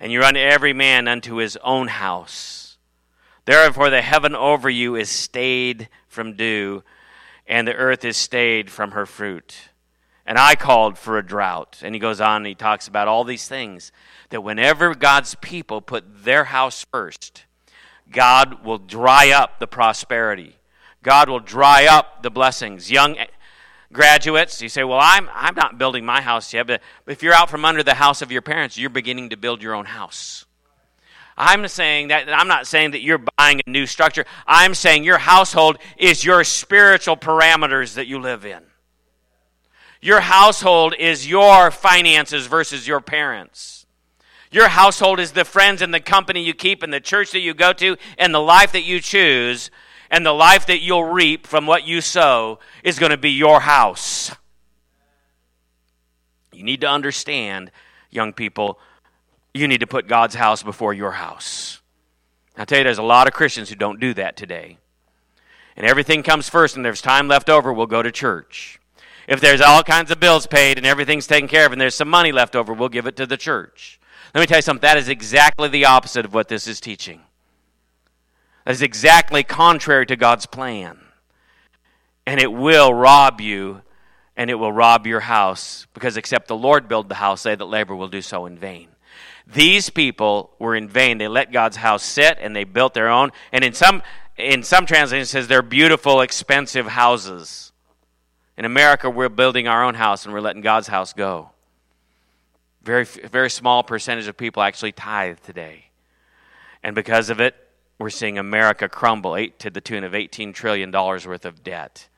[0.00, 2.78] And you run every man unto his own house.
[3.44, 6.82] Therefore the heaven over you is stayed from dew,
[7.46, 9.54] and the earth is stayed from her fruit.
[10.26, 11.80] And I called for a drought.
[11.82, 13.92] And he goes on and he talks about all these things
[14.28, 17.46] that whenever God's people put their house first,
[18.10, 20.56] God will dry up the prosperity.
[21.02, 22.90] God will dry up the blessings.
[22.90, 23.16] Young
[23.90, 27.48] graduates, you say, Well, I'm, I'm not building my house yet, but if you're out
[27.48, 30.44] from under the house of your parents, you're beginning to build your own house.
[31.38, 34.26] I'm saying that I'm not saying that you're buying a new structure.
[34.44, 38.60] I'm saying your household is your spiritual parameters that you live in.
[40.02, 43.86] Your household is your finances versus your parents.
[44.50, 47.54] Your household is the friends and the company you keep and the church that you
[47.54, 49.70] go to and the life that you choose
[50.10, 53.60] and the life that you'll reap from what you sow is going to be your
[53.60, 54.32] house.
[56.52, 57.70] You need to understand,
[58.10, 58.80] young people,
[59.58, 61.80] you need to put God's house before your house.
[62.56, 64.78] I tell you, there's a lot of Christians who don't do that today.
[65.76, 68.80] And everything comes first, and there's time left over, we'll go to church.
[69.28, 72.08] If there's all kinds of bills paid and everything's taken care of, and there's some
[72.08, 74.00] money left over, we'll give it to the church.
[74.34, 77.20] Let me tell you something, that is exactly the opposite of what this is teaching.
[78.64, 80.98] That is exactly contrary to God's plan.
[82.28, 83.80] and it will rob you
[84.36, 87.64] and it will rob your house because except the Lord build the house, they that
[87.64, 88.88] labor will do so in vain.
[89.52, 91.16] These people were in vain.
[91.18, 93.30] They let God's house sit and they built their own.
[93.52, 94.02] And in some
[94.36, 97.72] in some translations says they're beautiful, expensive houses.
[98.56, 101.50] In America, we're building our own house and we're letting God's house go.
[102.82, 105.86] Very very small percentage of people actually tithe today.
[106.82, 107.54] And because of it,
[107.98, 112.08] we're seeing America crumble eight, to the tune of $18 trillion worth of debt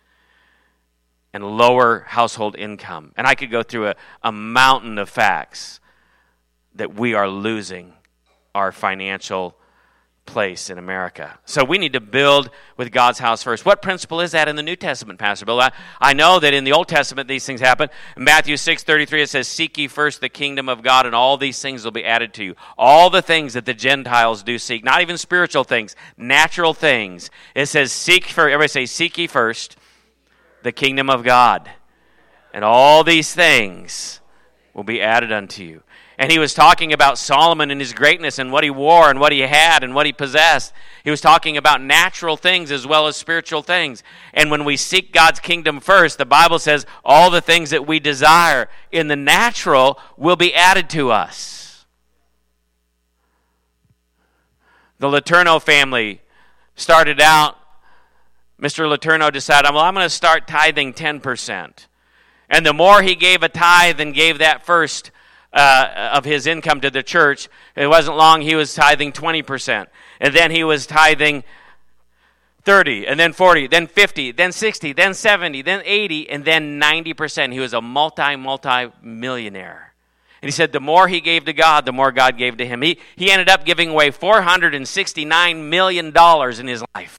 [1.33, 3.13] and lower household income.
[3.17, 5.80] And I could go through a, a mountain of facts
[6.75, 7.93] that we are losing
[8.55, 9.57] our financial
[10.27, 11.39] place in America.
[11.45, 13.67] So we need to build with God's house first.
[13.67, 15.61] What principle is that in the New Testament, Pastor Bill?
[15.61, 17.89] I, I know that in the Old Testament these things happen.
[18.17, 21.37] In Matthew 6 33, it says, Seek ye first the kingdom of God, and all
[21.37, 22.55] these things will be added to you.
[22.79, 27.31] All the things that the Gentiles do seek, not even spiritual things, natural things.
[27.55, 29.77] It says, Seek for, everybody say, Seek ye first
[30.63, 31.69] the kingdom of God.
[32.53, 34.21] And all these things
[34.75, 35.83] will be added unto you.
[36.21, 39.33] And he was talking about Solomon and his greatness and what he wore and what
[39.33, 40.75] he had and what he possessed.
[41.03, 44.03] He was talking about natural things as well as spiritual things.
[44.35, 48.01] And when we seek God's kingdom first, the Bible says all the things that we
[48.01, 51.87] desire in the natural will be added to us.
[54.99, 56.21] The Letourneau family
[56.77, 57.57] started out
[58.61, 58.87] Mr.
[58.95, 61.87] Letourneau decided, well, I'm going to start tithing 10%.
[62.51, 65.11] And the more he gave a tithe and gave that first
[65.53, 69.87] uh, of his income to the church, it wasn't long he was tithing 20%.
[70.21, 71.45] And then he was tithing
[72.63, 77.53] 30, and then 40, then 50, then 60, then 70, then 80, and then 90%.
[77.53, 79.95] He was a multi, multi millionaire.
[80.43, 82.83] And he said the more he gave to God, the more God gave to him.
[82.83, 87.19] He, he ended up giving away $469 million in his life.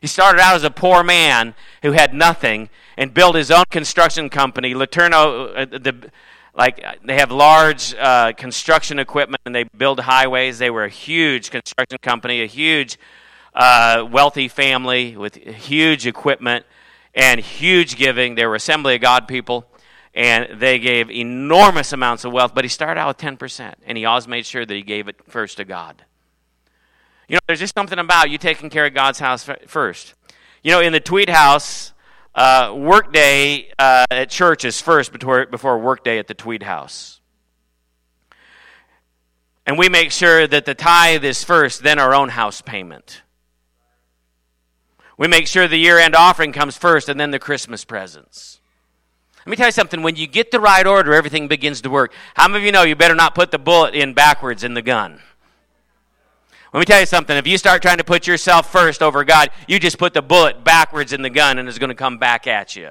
[0.00, 4.30] He started out as a poor man who had nothing and built his own construction
[4.30, 4.74] company.
[4.74, 6.10] LeTourneau, uh, the,
[6.58, 10.58] like they have large uh, construction equipment and they build highways.
[10.58, 12.98] They were a huge construction company, a huge
[13.54, 16.66] uh, wealthy family with huge equipment
[17.14, 18.34] and huge giving.
[18.34, 19.70] They were Assembly of God people
[20.14, 22.54] and they gave enormous amounts of wealth.
[22.54, 25.16] But he started out with 10%, and he always made sure that he gave it
[25.28, 26.04] first to God.
[27.28, 30.14] You know, there's just something about you taking care of God's house first.
[30.64, 31.92] You know, in the Tweed House,
[32.38, 37.20] uh, workday uh, at church is first before, before workday at the Tweed House.
[39.66, 43.22] And we make sure that the tithe is first, then our own house payment.
[45.18, 48.60] We make sure the year end offering comes first, and then the Christmas presents.
[49.38, 50.02] Let me tell you something.
[50.02, 52.12] When you get the right order, everything begins to work.
[52.34, 54.82] How many of you know you better not put the bullet in backwards in the
[54.82, 55.20] gun?
[56.72, 57.36] Let me tell you something.
[57.36, 60.64] If you start trying to put yourself first over God, you just put the bullet
[60.64, 62.90] backwards in the gun and it's going to come back at you.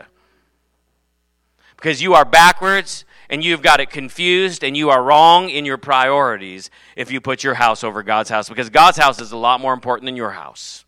[1.75, 5.77] Because you are backwards and you've got it confused and you are wrong in your
[5.77, 8.49] priorities if you put your house over God's house.
[8.49, 10.83] Because God's house is a lot more important than your house.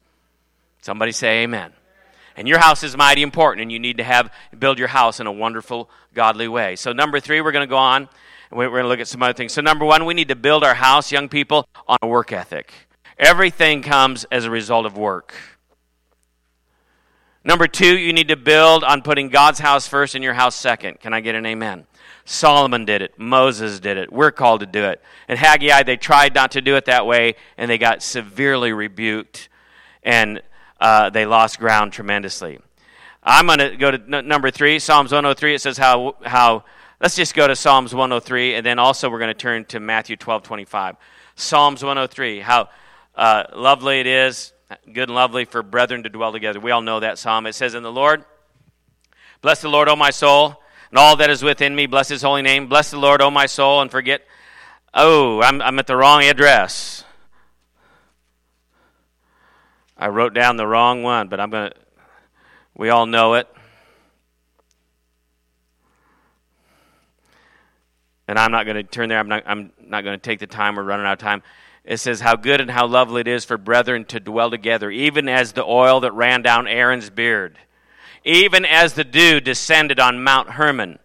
[0.82, 1.74] Somebody say amen.
[2.36, 5.28] And your house is mighty important and you need to have build your house in
[5.28, 6.76] a wonderful, godly way.
[6.76, 8.10] So, number three, we're going to go on
[8.52, 9.54] we're going to look at some other things.
[9.54, 12.72] So, number one, we need to build our house, young people, on a work ethic.
[13.18, 15.34] Everything comes as a result of work.
[17.44, 21.00] Number two, you need to build on putting God's house first and your house second.
[21.00, 21.86] Can I get an amen?
[22.26, 23.18] Solomon did it.
[23.18, 24.12] Moses did it.
[24.12, 25.02] We're called to do it.
[25.28, 29.50] And Haggai, they tried not to do it that way, and they got severely rebuked,
[30.04, 30.42] and
[30.80, 32.60] uh, they lost ground tremendously.
[33.24, 35.56] I'm going to go to n- number three, Psalms 103.
[35.56, 36.66] It says how, how
[37.02, 40.18] Let's just go to Psalms 103, and then also we're going to turn to Matthew
[40.18, 40.98] 12 25.
[41.36, 42.68] Psalms 103, how
[43.16, 44.52] uh, lovely it is,
[44.86, 46.60] good and lovely for brethren to dwell together.
[46.60, 47.46] We all know that psalm.
[47.46, 48.26] It says, In the Lord,
[49.42, 52.42] bless the Lord, O my soul, and all that is within me, bless his holy
[52.42, 52.68] name.
[52.68, 54.22] Bless the Lord, O my soul, and forget.
[54.94, 57.06] Oh, I'm, I'm at the wrong address.
[59.98, 61.76] I wrote down the wrong one, but I'm going to.
[62.76, 63.48] We all know it.
[68.30, 69.18] And I'm not going to turn there.
[69.18, 70.76] I'm not, I'm not going to take the time.
[70.76, 71.42] We're running out of time.
[71.84, 75.28] It says, How good and how lovely it is for brethren to dwell together, even
[75.28, 77.58] as the oil that ran down Aaron's beard,
[78.24, 81.00] even as the dew descended on Mount Hermon.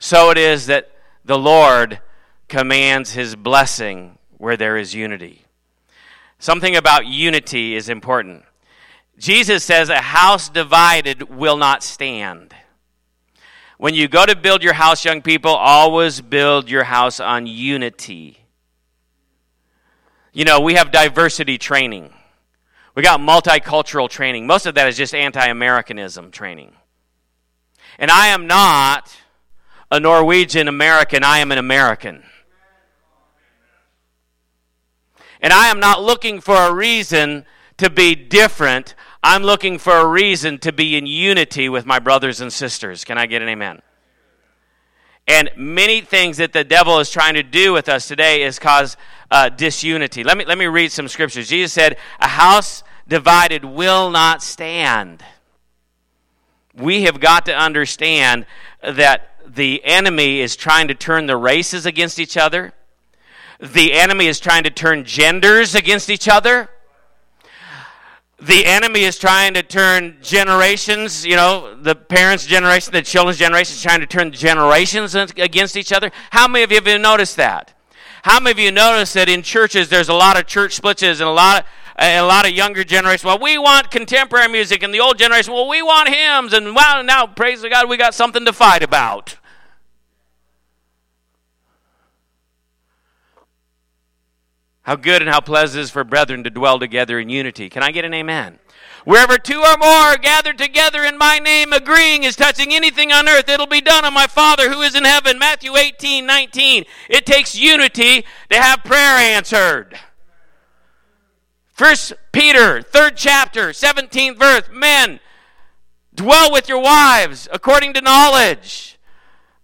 [0.00, 0.90] So it is that
[1.24, 2.00] the Lord
[2.48, 5.44] commands his blessing where there is unity.
[6.40, 8.42] Something about unity is important.
[9.16, 12.52] Jesus says, A house divided will not stand.
[13.78, 18.38] When you go to build your house, young people, always build your house on unity.
[20.32, 22.12] You know, we have diversity training.
[22.94, 24.46] We got multicultural training.
[24.46, 26.72] Most of that is just anti Americanism training.
[27.98, 29.14] And I am not
[29.90, 32.24] a Norwegian American, I am an American.
[35.40, 37.44] And I am not looking for a reason
[37.76, 38.95] to be different.
[39.28, 43.04] I'm looking for a reason to be in unity with my brothers and sisters.
[43.04, 43.82] Can I get an amen?
[45.26, 48.96] And many things that the devil is trying to do with us today is cause
[49.32, 50.22] uh, disunity.
[50.22, 51.48] Let me, let me read some scriptures.
[51.48, 55.24] Jesus said, A house divided will not stand.
[56.72, 58.46] We have got to understand
[58.80, 62.74] that the enemy is trying to turn the races against each other.
[63.58, 66.68] The enemy is trying to turn genders against each other.
[68.38, 73.74] The enemy is trying to turn generations, you know, the parents' generation, the children's generation,
[73.74, 76.10] is trying to turn generations against each other.
[76.30, 77.72] How many of you have noticed that?
[78.24, 81.18] How many of you notice that in churches there's a lot of church splits and
[81.20, 81.66] a lot of
[81.98, 85.68] a lot of younger generation, well, we want contemporary music, and the old generation, well,
[85.68, 89.36] we want hymns, and well, now, praise the God, we got something to fight about.
[94.86, 97.68] How good and how pleasant it is for brethren to dwell together in unity.
[97.68, 98.60] Can I get an amen?
[99.04, 103.28] Wherever two or more are gathered together in my name, agreeing is touching anything on
[103.28, 105.40] earth, it'll be done on my Father who is in heaven.
[105.40, 106.84] Matthew 18, 19.
[107.10, 109.98] It takes unity to have prayer answered.
[111.72, 114.68] First Peter, third chapter, 17th verse.
[114.70, 115.18] Men,
[116.14, 119.00] dwell with your wives according to knowledge,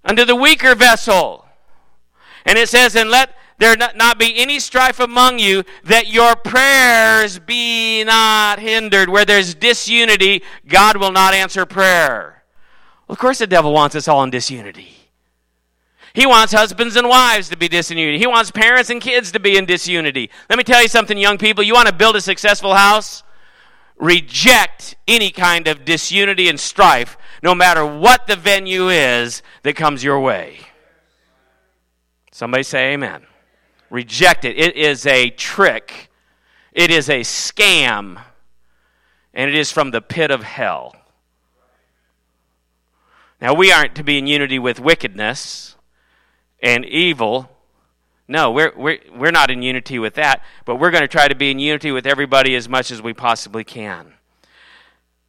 [0.05, 1.47] unto the weaker vessel.
[2.45, 7.39] And it says, and let there not be any strife among you, that your prayers
[7.39, 9.09] be not hindered.
[9.09, 12.43] Where there's disunity, God will not answer prayer.
[13.07, 14.95] Well, of course, the devil wants us all in disunity.
[16.15, 18.19] He wants husbands and wives to be disunity.
[18.19, 20.29] He wants parents and kids to be in disunity.
[20.51, 21.65] Let me tell you something, young people.
[21.65, 23.23] You want to build a successful house?
[23.97, 30.03] Reject any kind of disunity and strife, no matter what the venue is that comes
[30.03, 30.59] your way.
[32.33, 33.27] Somebody say amen.
[33.93, 34.59] Reject it.
[34.59, 36.11] It is a trick,
[36.73, 38.23] it is a scam,
[39.35, 40.97] and it is from the pit of hell.
[43.39, 45.77] Now, we aren't to be in unity with wickedness
[46.63, 47.51] and evil.
[48.27, 51.35] No, we're, we're, we're not in unity with that, but we're going to try to
[51.35, 54.15] be in unity with everybody as much as we possibly can.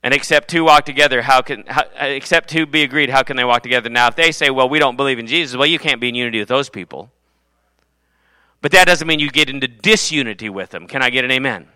[0.01, 3.43] And except two walk together, how can, how, except two be agreed, how can they
[3.43, 3.89] walk together?
[3.89, 6.16] Now, if they say, well, we don't believe in Jesus, well, you can't be in
[6.16, 7.11] unity with those people.
[8.64, 10.88] But that doesn't mean you get into disunity with them.
[10.88, 11.68] Can I get an amen?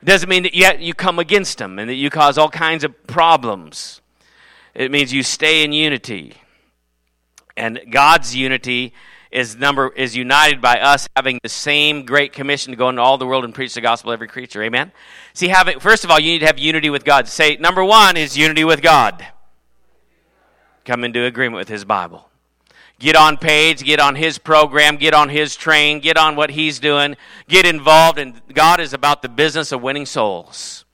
[0.00, 2.82] It doesn't mean that yet you come against them and that you cause all kinds
[2.82, 4.00] of problems.
[4.74, 6.32] It means you stay in unity.
[7.58, 8.94] And God's unity
[9.30, 13.18] is number is united by us having the same great commission to go into all
[13.18, 14.62] the world and preach the gospel to every creature.
[14.62, 14.92] Amen.
[15.34, 15.82] See, have it.
[15.82, 17.28] First of all, you need to have unity with God.
[17.28, 19.26] Say number one is unity with God.
[20.86, 22.29] Come into agreement with His Bible.
[23.00, 26.78] Get on page, get on his program, get on his train, get on what he's
[26.78, 27.16] doing,
[27.48, 30.84] get involved, and God is about the business of winning souls.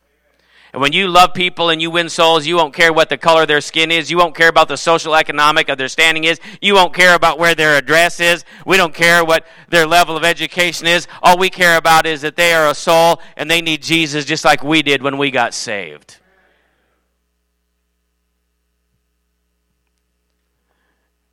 [0.72, 3.42] And when you love people and you win souls, you won't care what the color
[3.42, 4.08] of their skin is.
[4.08, 6.38] You won't care about the social economic of their standing is.
[6.60, 8.44] You won't care about where their address is.
[8.64, 11.08] We don't care what their level of education is.
[11.24, 14.44] All we care about is that they are a soul and they need Jesus just
[14.44, 16.18] like we did when we got saved.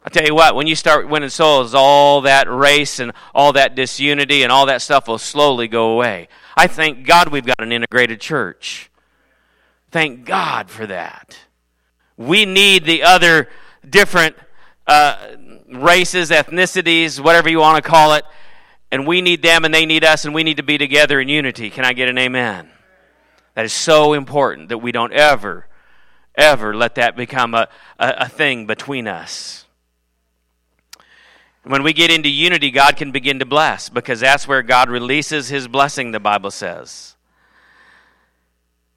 [0.05, 3.73] I tell you what, when you start winning souls, all that race and all that
[3.75, 6.27] disunity and all that stuff will slowly go away.
[6.57, 8.91] I thank God we've got an integrated church.
[9.91, 11.37] Thank God for that.
[12.17, 13.49] We need the other
[13.89, 14.35] different
[14.85, 15.35] uh,
[15.71, 18.25] races, ethnicities, whatever you want to call it,
[18.91, 21.29] and we need them and they need us, and we need to be together in
[21.29, 21.69] unity.
[21.69, 22.69] Can I get an amen?
[23.55, 25.67] That is so important that we don't ever,
[26.35, 29.62] ever let that become a, a, a thing between us.
[31.63, 35.47] When we get into unity, God can begin to bless because that's where God releases
[35.47, 37.15] his blessing, the Bible says.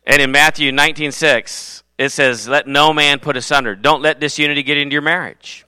[0.05, 3.77] And in Matthew 19 6, it says, Let no man put asunder.
[3.77, 5.65] Don't let disunity get into your marriage.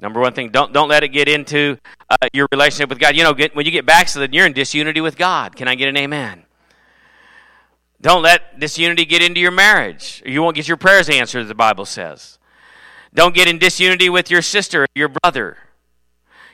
[0.00, 1.78] Number one thing, don't, don't let it get into
[2.10, 3.16] uh, your relationship with God.
[3.16, 5.56] You know, get, when you get backslidden, you're in disunity with God.
[5.56, 6.44] Can I get an amen?
[8.02, 10.22] Don't let disunity get into your marriage.
[10.26, 12.38] You won't get your prayers answered, the Bible says.
[13.14, 15.56] Don't get in disunity with your sister your brother.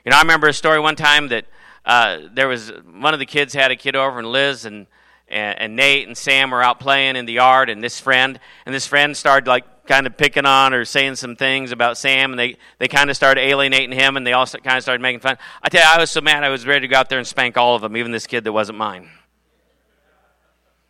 [0.05, 1.47] You know, I remember a story one time that
[1.85, 4.87] uh, there was one of the kids had a kid over, and Liz and
[5.29, 8.75] and, and Nate and Sam were out playing in the yard, and this friend and
[8.75, 12.39] this friend started like kind of picking on or saying some things about Sam, and
[12.39, 15.39] they, they kind of started alienating him, and they all kind of started making fun.
[15.63, 17.27] I tell you, I was so mad, I was ready to go out there and
[17.27, 19.09] spank all of them, even this kid that wasn't mine.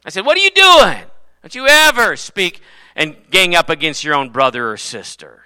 [0.04, 1.04] I said, What are you doing?
[1.42, 2.60] Don't you ever speak
[2.94, 5.42] and gang up against your own brother or sister.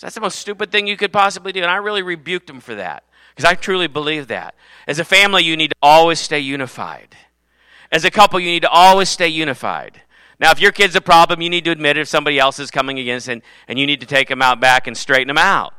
[0.00, 1.60] That's the most stupid thing you could possibly do.
[1.60, 4.54] And I really rebuked him for that because I truly believe that.
[4.86, 7.16] As a family, you need to always stay unified.
[7.92, 10.02] As a couple, you need to always stay unified.
[10.38, 12.70] Now, if your kid's a problem, you need to admit it if somebody else is
[12.70, 15.74] coming against and, and you need to take them out back and straighten them out.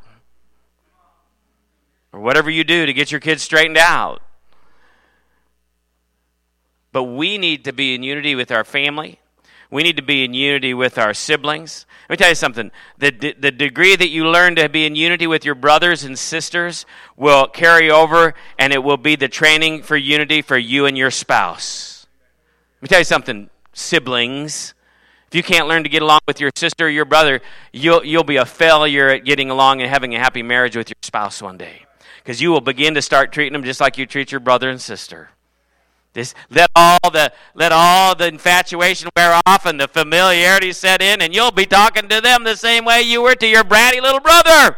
[2.13, 4.21] Or whatever you do to get your kids straightened out.
[6.91, 9.20] But we need to be in unity with our family.
[9.71, 11.85] We need to be in unity with our siblings.
[12.09, 12.71] Let me tell you something.
[12.97, 16.85] The, the degree that you learn to be in unity with your brothers and sisters
[17.15, 21.09] will carry over, and it will be the training for unity for you and your
[21.09, 22.05] spouse.
[22.75, 24.73] Let me tell you something, siblings.
[25.29, 27.39] If you can't learn to get along with your sister or your brother,
[27.71, 30.97] you'll, you'll be a failure at getting along and having a happy marriage with your
[31.01, 31.85] spouse one day.
[32.17, 34.81] Because you will begin to start treating them just like you treat your brother and
[34.81, 35.29] sister.
[36.13, 41.21] This, let all the let all the infatuation wear off and the familiarity set in,
[41.21, 44.19] and you'll be talking to them the same way you were to your bratty little
[44.19, 44.75] brother,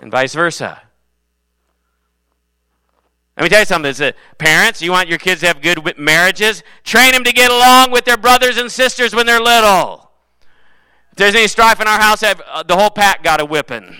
[0.00, 0.82] and vice versa.
[3.36, 3.90] Let me tell you something.
[3.90, 6.62] It's parents, you want your kids to have good marriages?
[6.84, 10.10] Train them to get along with their brothers and sisters when they're little.
[11.12, 13.96] If there's any strife in our house, uh, the whole pack got a whipping.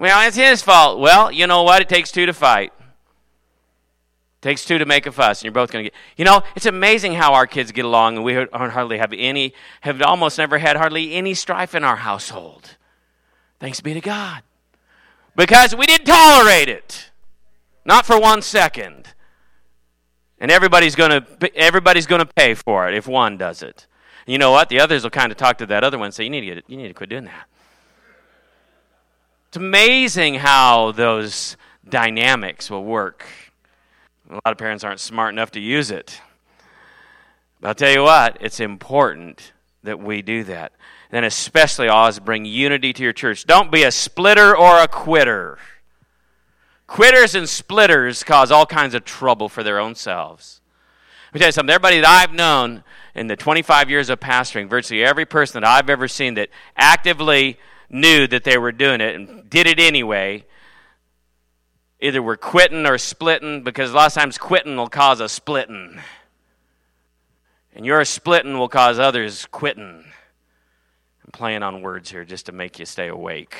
[0.00, 0.98] Well, it's his fault.
[0.98, 1.82] Well, you know what?
[1.82, 2.72] It takes two to fight.
[2.78, 5.98] It takes two to make a fuss, and you're both going to get.
[6.16, 10.00] You know, it's amazing how our kids get along, and we hardly have any, have
[10.00, 12.78] almost never had hardly any strife in our household.
[13.58, 14.42] Thanks be to God.
[15.36, 17.10] Because we didn't tolerate it.
[17.84, 19.12] Not for one second.
[20.38, 23.86] And everybody's going to everybody's going to pay for it if one does it.
[24.26, 24.70] You know what?
[24.70, 26.54] The others will kind of talk to that other one and say, "You need to
[26.54, 27.46] get, you need to quit doing that."
[29.50, 31.56] It's amazing how those
[31.88, 33.26] dynamics will work.
[34.30, 36.20] A lot of parents aren't smart enough to use it.
[37.60, 40.70] But I'll tell you what, it's important that we do that.
[41.10, 43.44] And especially always bring unity to your church.
[43.44, 45.58] Don't be a splitter or a quitter.
[46.86, 50.60] Quitters and splitters cause all kinds of trouble for their own selves.
[51.30, 51.74] Let me tell you something.
[51.74, 52.84] Everybody that I've known
[53.16, 57.58] in the 25 years of pastoring, virtually every person that I've ever seen that actively
[57.90, 60.46] knew that they were doing it and did it anyway,
[62.00, 66.00] either we're quitting or splitting, because a lot of times quitting will cause a splitting.
[67.74, 70.04] And your splitting will cause others quitting.
[71.24, 73.56] I'm playing on words here just to make you stay awake.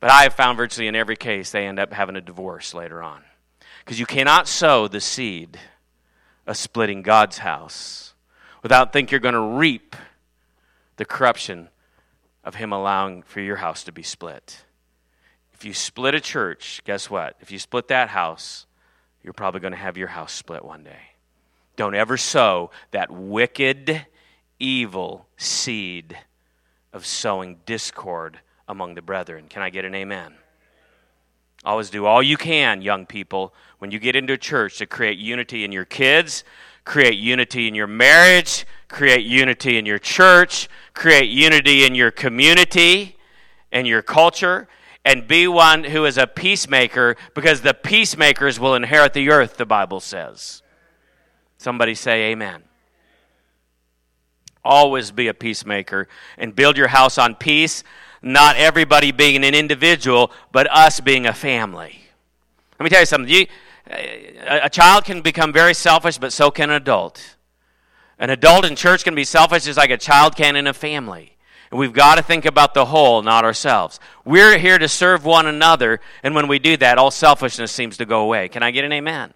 [0.00, 3.02] But I have found virtually in every case they end up having a divorce later
[3.02, 3.22] on.
[3.84, 5.58] Because you cannot sow the seed
[6.46, 8.14] of splitting God's house
[8.62, 9.96] without think you're going to reap
[10.96, 11.68] the corruption
[12.46, 14.64] of Him allowing for your house to be split.
[15.52, 17.36] If you split a church, guess what?
[17.40, 18.66] If you split that house,
[19.22, 21.10] you're probably going to have your house split one day.
[21.74, 24.06] Don't ever sow that wicked,
[24.60, 26.16] evil seed
[26.92, 28.38] of sowing discord
[28.68, 29.46] among the brethren.
[29.48, 30.34] Can I get an amen?
[31.64, 35.18] Always do all you can, young people, when you get into a church to create
[35.18, 36.44] unity in your kids,
[36.84, 43.16] create unity in your marriage, create unity in your church, create unity in your community
[43.72, 44.68] and your culture,
[45.04, 49.66] and be one who is a peacemaker because the peacemakers will inherit the earth, the
[49.66, 50.62] Bible says.
[51.58, 52.64] Somebody say amen.
[54.64, 57.84] Always be a peacemaker and build your house on peace,
[58.20, 62.00] not everybody being an individual, but us being a family.
[62.78, 63.32] Let me tell you something.
[63.32, 63.46] You,
[63.88, 67.35] a child can become very selfish, but so can an adult.
[68.18, 71.36] An adult in church can be selfish just like a child can in a family.
[71.70, 73.98] And we've got to think about the whole, not ourselves.
[74.24, 78.06] We're here to serve one another, and when we do that, all selfishness seems to
[78.06, 78.48] go away.
[78.48, 79.34] Can I get an amen?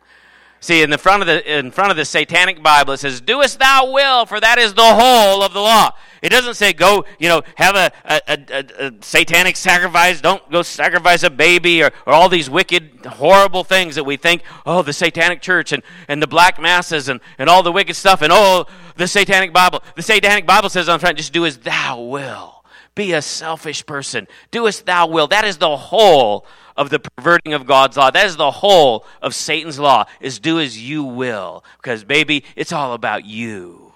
[0.61, 3.59] See, in the front of the in front of the satanic Bible, it says, "Doest
[3.59, 5.93] thou will, for that is the whole of the law."
[6.23, 10.21] It doesn't say go, you know, have a, a, a, a satanic sacrifice.
[10.21, 14.43] Don't go sacrifice a baby or, or all these wicked, horrible things that we think.
[14.67, 18.21] Oh, the satanic church and, and the black masses and, and all the wicked stuff
[18.21, 19.83] and oh, the satanic Bible.
[19.97, 22.60] The satanic Bible says on the front, just do as thou will.
[23.01, 24.29] Be a selfish person.
[24.51, 25.27] Do as thou will.
[25.27, 26.45] That is the whole
[26.77, 28.11] of the perverting of God's law.
[28.11, 32.73] That is the whole of Satan's law is do as you will because baby, it's
[32.73, 33.95] all about you.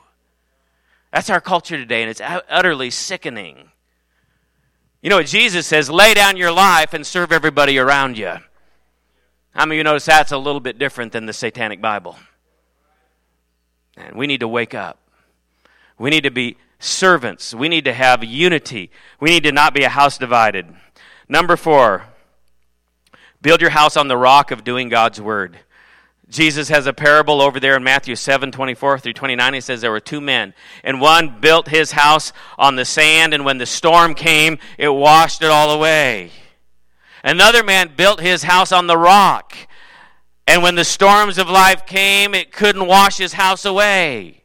[1.12, 3.68] That's our culture today and it's utterly sickening.
[5.02, 8.32] You know what Jesus says, lay down your life and serve everybody around you.
[9.50, 12.16] How many of you notice that's a little bit different than the satanic Bible?
[13.98, 14.98] And we need to wake up.
[15.98, 17.54] We need to be servants.
[17.54, 18.90] We need to have unity.
[19.20, 20.66] We need to not be a house divided.
[21.28, 22.04] Number four,
[23.44, 25.58] Build your house on the rock of doing God's word.
[26.30, 29.52] Jesus has a parable over there in Matthew 7 24 through 29.
[29.52, 33.44] He says there were two men, and one built his house on the sand, and
[33.44, 36.30] when the storm came, it washed it all away.
[37.22, 39.54] Another man built his house on the rock,
[40.46, 44.43] and when the storms of life came, it couldn't wash his house away.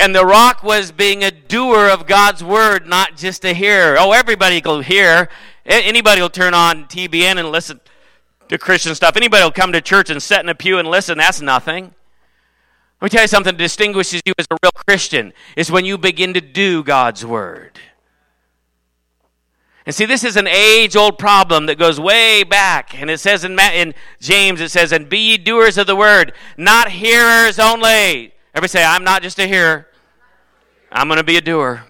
[0.00, 3.96] And the rock was being a doer of God's word, not just a hearer.
[3.98, 5.28] Oh, everybody will hear.
[5.66, 7.80] Anybody will turn on TBN and listen
[8.48, 9.14] to Christian stuff.
[9.14, 11.18] Anybody will come to church and sit in a pew and listen.
[11.18, 11.94] That's nothing.
[13.02, 15.98] Let me tell you something that distinguishes you as a real Christian is when you
[15.98, 17.78] begin to do God's word.
[19.84, 22.98] And see, this is an age old problem that goes way back.
[22.98, 26.32] And it says in, in James, it says, And be ye doers of the word,
[26.56, 28.32] not hearers only.
[28.54, 29.86] Everybody say, I'm not just a hearer,
[30.90, 31.84] I'm going to be a doer.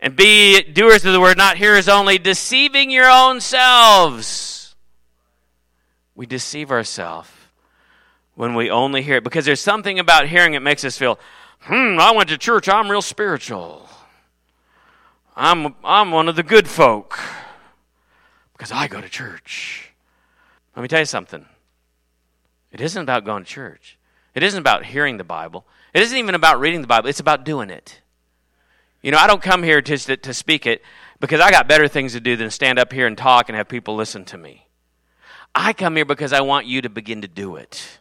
[0.00, 4.58] And be doers of the word, not hearers only, deceiving your own selves
[6.18, 7.30] we deceive ourselves
[8.34, 11.16] when we only hear it because there's something about hearing it makes us feel,
[11.60, 13.88] hmm, I went to church, I'm real spiritual.
[15.36, 17.20] I'm, I'm one of the good folk
[18.52, 19.92] because I go to church.
[20.74, 21.46] Let me tell you something.
[22.72, 23.96] It isn't about going to church.
[24.38, 25.66] It isn't about hearing the Bible.
[25.92, 27.08] It isn't even about reading the Bible.
[27.08, 28.02] It's about doing it.
[29.02, 30.80] You know, I don't come here to, to speak it
[31.18, 33.66] because I got better things to do than stand up here and talk and have
[33.66, 34.68] people listen to me.
[35.56, 37.98] I come here because I want you to begin to do it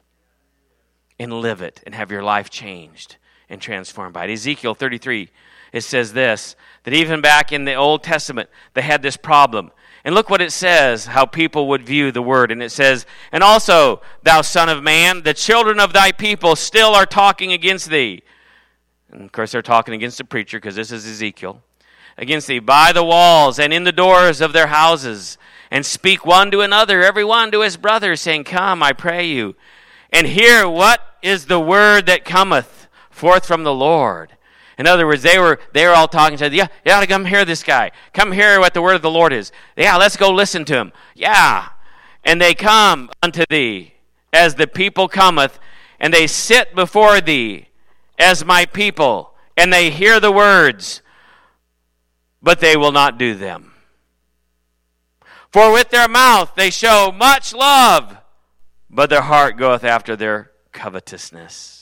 [1.17, 3.15] and live it and have your life changed
[3.49, 4.29] and transformed by it.
[4.29, 5.31] Ezekiel 33,
[5.73, 9.71] it says this that even back in the Old Testament, they had this problem.
[10.07, 12.49] And look what it says, how people would view the word.
[12.49, 16.95] And it says, And also, thou son of man, the children of thy people still
[16.95, 18.23] are talking against thee.
[19.11, 21.61] And of course, they're talking against the preacher because this is Ezekiel.
[22.17, 25.37] Against thee by the walls and in the doors of their houses
[25.69, 29.57] and speak one to another, every one to his brother, saying, Come, I pray you,
[30.09, 34.36] and hear what is the word that cometh forth from the Lord.
[34.77, 36.37] In other words, they were they were all talking.
[36.37, 37.91] Said, "Yeah, you ought to come hear this guy.
[38.13, 39.51] Come hear what the word of the Lord is.
[39.75, 40.93] Yeah, let's go listen to him.
[41.15, 41.69] Yeah."
[42.23, 43.93] And they come unto thee
[44.33, 45.59] as the people cometh,
[45.99, 47.69] and they sit before thee
[48.19, 51.01] as my people, and they hear the words,
[52.41, 53.73] but they will not do them.
[55.51, 58.17] For with their mouth they show much love,
[58.89, 61.76] but their heart goeth after their covetousness.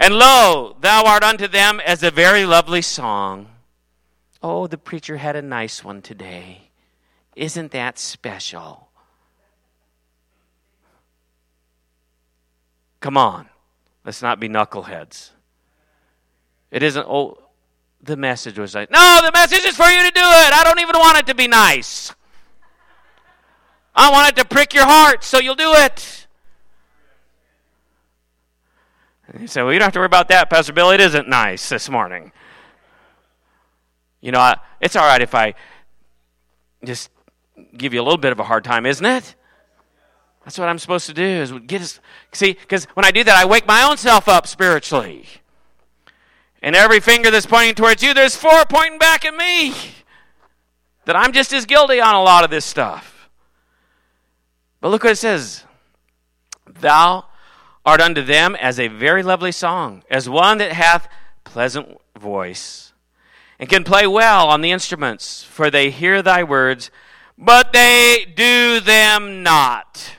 [0.00, 3.48] And lo, thou art unto them as a very lovely song.
[4.42, 6.70] Oh, the preacher had a nice one today.
[7.36, 8.88] Isn't that special?
[13.00, 13.50] Come on,
[14.04, 15.30] let's not be knuckleheads.
[16.70, 17.38] It isn't, oh,
[18.02, 20.52] the message was like, no, the message is for you to do it.
[20.54, 22.14] I don't even want it to be nice.
[23.94, 26.19] I want it to prick your heart so you'll do it.
[29.38, 30.90] You say, well, you don't have to worry about that, Pastor Bill.
[30.90, 32.32] It isn't nice this morning.
[34.20, 35.54] You know, it's all right if I
[36.84, 37.10] just
[37.76, 39.34] give you a little bit of a hard time, isn't it?
[40.44, 42.00] That's what I'm supposed to do is get us
[42.32, 45.26] see because when I do that I wake my own self up spiritually.
[46.62, 49.74] And every finger that's pointing towards you, there's four pointing back at me.
[51.06, 53.30] That I'm just as guilty on a lot of this stuff.
[54.80, 55.64] But look what it says
[56.66, 57.24] Thou
[57.90, 61.08] art unto them as a very lovely song, as one that hath
[61.42, 62.92] pleasant voice,
[63.58, 66.92] and can play well on the instruments, for they hear thy words,
[67.36, 70.12] but they do them not.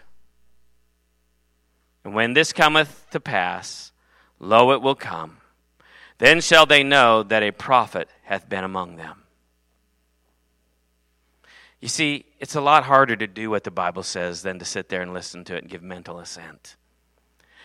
[2.03, 3.93] And when this cometh to pass,
[4.37, 5.37] lo, it will come.
[6.17, 9.23] Then shall they know that a prophet hath been among them.
[11.79, 14.89] You see, it's a lot harder to do what the Bible says than to sit
[14.89, 16.75] there and listen to it and give mental assent.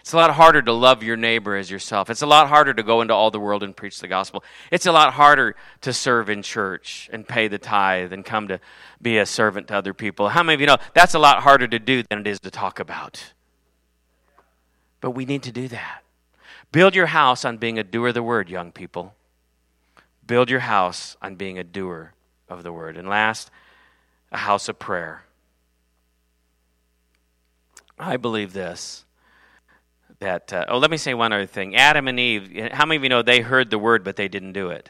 [0.07, 2.11] It's a lot harder to love your neighbor as yourself.
[2.11, 4.45] It's a lot harder to go into all the world and preach the gospel.
[4.71, 8.61] It's a lot harder to serve in church and pay the tithe and come to
[9.03, 10.29] be a servant to other people.
[10.29, 12.53] How many of you know that's a lot harder to do than it is to
[12.53, 13.33] talk about?
[15.01, 16.05] But we need to do that.
[16.71, 19.13] Build your house on being a doer of the word, young people.
[20.25, 22.13] Build your house on being a doer
[22.49, 22.97] of the word.
[22.97, 23.51] And last,
[24.31, 25.25] a house of prayer.
[27.99, 29.06] I believe this.
[30.21, 31.77] That, uh, oh, let me say one other thing.
[31.77, 34.53] Adam and Eve, how many of you know they heard the word, but they didn't
[34.53, 34.89] do it?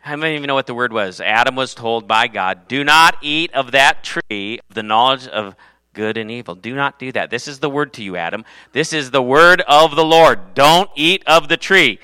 [0.00, 1.20] How many of you know what the word was?
[1.20, 5.54] Adam was told by God, do not eat of that tree of the knowledge of
[5.92, 6.54] good and evil.
[6.54, 7.30] Do not do that.
[7.30, 8.44] This is the word to you, Adam.
[8.72, 10.54] This is the word of the Lord.
[10.54, 11.98] Don't eat of the tree.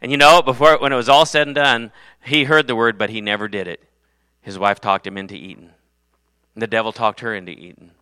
[0.00, 1.92] And you know, before when it was all said and done,
[2.24, 3.82] he heard the word, but he never did it.
[4.42, 5.70] His wife talked him into eating.
[6.54, 7.92] The devil talked her into eating.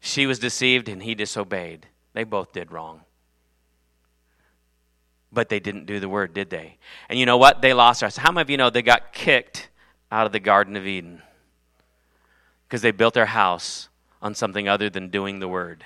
[0.00, 1.86] She was deceived and he disobeyed.
[2.14, 3.02] They both did wrong.
[5.32, 6.78] But they didn't do the word, did they?
[7.08, 7.62] And you know what?
[7.62, 8.16] They lost us.
[8.16, 9.68] How many of you know they got kicked
[10.10, 11.22] out of the Garden of Eden?
[12.66, 13.88] Because they built their house
[14.20, 15.84] on something other than doing the word.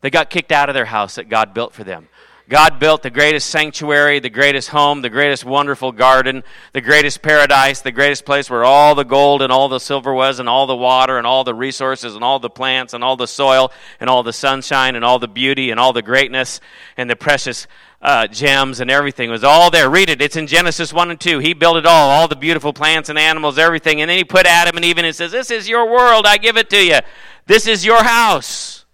[0.00, 2.08] They got kicked out of their house that God built for them.
[2.50, 6.42] God built the greatest sanctuary, the greatest home, the greatest wonderful garden,
[6.72, 10.40] the greatest paradise, the greatest place where all the gold and all the silver was,
[10.40, 13.28] and all the water and all the resources and all the plants and all the
[13.28, 13.70] soil
[14.00, 16.60] and all the sunshine and all the beauty and all the greatness
[16.96, 17.68] and the precious
[18.02, 19.88] uh, gems and everything was all there.
[19.88, 20.20] Read it.
[20.20, 21.38] It's in Genesis 1 and 2.
[21.38, 24.00] He built it all, all the beautiful plants and animals, everything.
[24.00, 26.26] And then he put Adam and Eve in and says, This is your world.
[26.26, 26.98] I give it to you.
[27.46, 28.86] This is your house.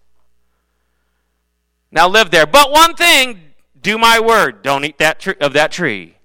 [1.91, 2.47] Now live there.
[2.47, 3.46] But one thing
[3.87, 4.63] do my word.
[4.63, 6.17] Don't eat that tr- of that tree.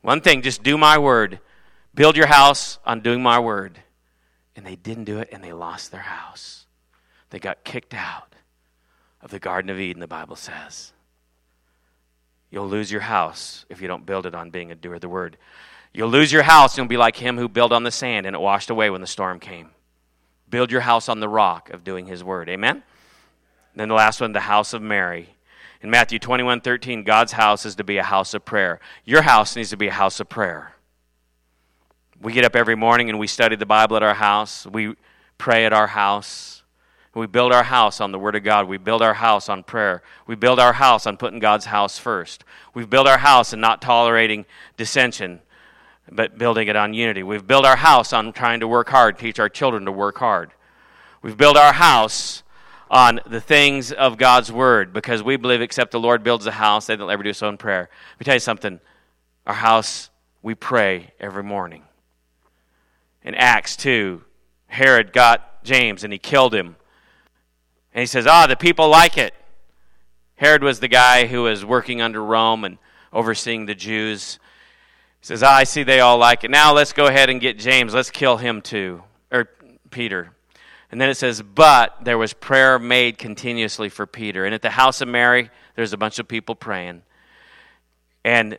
[0.00, 1.38] One thing, just do my word.
[1.94, 3.82] Build your house on doing my word.
[4.56, 6.64] And they didn't do it, and they lost their house.
[7.28, 8.34] They got kicked out
[9.20, 10.94] of the Garden of Eden, the Bible says.
[12.50, 15.10] You'll lose your house if you don't build it on being a doer of the
[15.10, 15.36] word.
[15.92, 18.40] You'll lose your house, and be like him who built on the sand, and it
[18.40, 19.68] washed away when the storm came.
[20.48, 22.48] Build your house on the rock of doing his word.
[22.48, 22.82] Amen?
[23.76, 25.28] Then the last one, the house of Mary.
[25.82, 28.80] In Matthew 21 13, God's house is to be a house of prayer.
[29.04, 30.74] Your house needs to be a house of prayer.
[32.20, 34.66] We get up every morning and we study the Bible at our house.
[34.66, 34.94] We
[35.38, 36.62] pray at our house.
[37.14, 38.68] We build our house on the Word of God.
[38.68, 40.02] We build our house on prayer.
[40.26, 42.44] We build our house on putting God's house first.
[42.74, 44.44] We've built our house and not tolerating
[44.76, 45.40] dissension,
[46.12, 47.22] but building it on unity.
[47.22, 50.52] We've built our house on trying to work hard, teach our children to work hard.
[51.22, 52.42] We've built our house
[52.90, 56.86] on the things of God's word because we believe except the Lord builds a house,
[56.86, 57.88] they don't ever do so in prayer.
[58.12, 58.80] Let me tell you something.
[59.46, 60.10] Our house,
[60.42, 61.84] we pray every morning.
[63.22, 64.22] In Acts 2,
[64.66, 66.76] Herod got James and he killed him.
[67.94, 69.34] And he says, Ah, the people like it.
[70.40, 72.78] Herod was the guy who was working under Rome and
[73.12, 74.38] overseeing the Jews.
[75.20, 76.50] He says, ah, I see they all like it.
[76.50, 77.92] Now let's go ahead and get James.
[77.92, 79.02] Let's kill him too.
[79.30, 79.50] Or
[79.90, 80.32] Peter.
[80.90, 84.44] And then it says, But there was prayer made continuously for Peter.
[84.44, 87.02] And at the house of Mary, there's a bunch of people praying.
[88.24, 88.58] And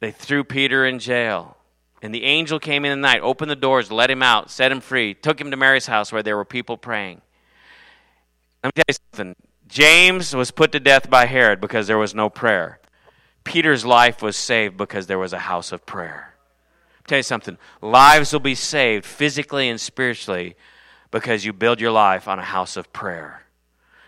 [0.00, 1.56] they threw Peter in jail.
[2.00, 4.80] And the angel came in the night, opened the doors, let him out, set him
[4.80, 7.20] free, took him to Mary's house where there were people praying.
[8.62, 9.36] Let me tell you something.
[9.66, 12.80] James was put to death by Herod because there was no prayer.
[13.44, 16.34] Peter's life was saved because there was a house of prayer.
[17.06, 17.58] Tell you something.
[17.82, 20.54] Lives will be saved physically and spiritually
[21.10, 23.44] because you build your life on a house of prayer.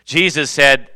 [0.05, 0.91] Jesus said,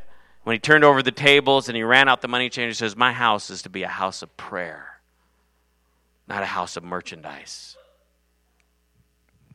[0.44, 2.96] when he turned over the tables and he ran out the money changer, he says,
[2.96, 5.00] My house is to be a house of prayer,
[6.28, 7.76] not a house of merchandise.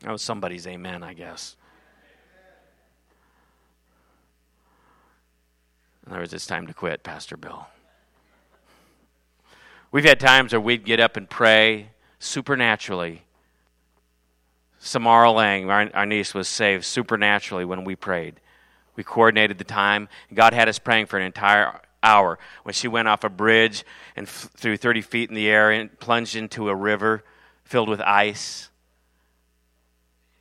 [0.01, 1.55] That was somebody's amen, I guess.
[6.05, 7.67] In other words, it's time to quit, Pastor Bill.
[9.91, 13.23] We've had times where we'd get up and pray supernaturally
[14.79, 18.39] Samara Lang, our, our niece, was saved supernaturally when we prayed.
[18.95, 20.09] We coordinated the time.
[20.33, 22.39] God had us praying for an entire hour.
[22.63, 23.83] When she went off a bridge
[24.15, 27.23] and f- threw 30 feet in the air and plunged into a river
[27.63, 28.69] filled with ice.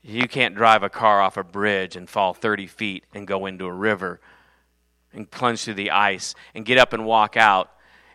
[0.02, 3.66] You can't drive a car off a bridge and fall 30 feet and go into
[3.66, 4.20] a river
[5.12, 7.70] and plunge through the ice and get up and walk out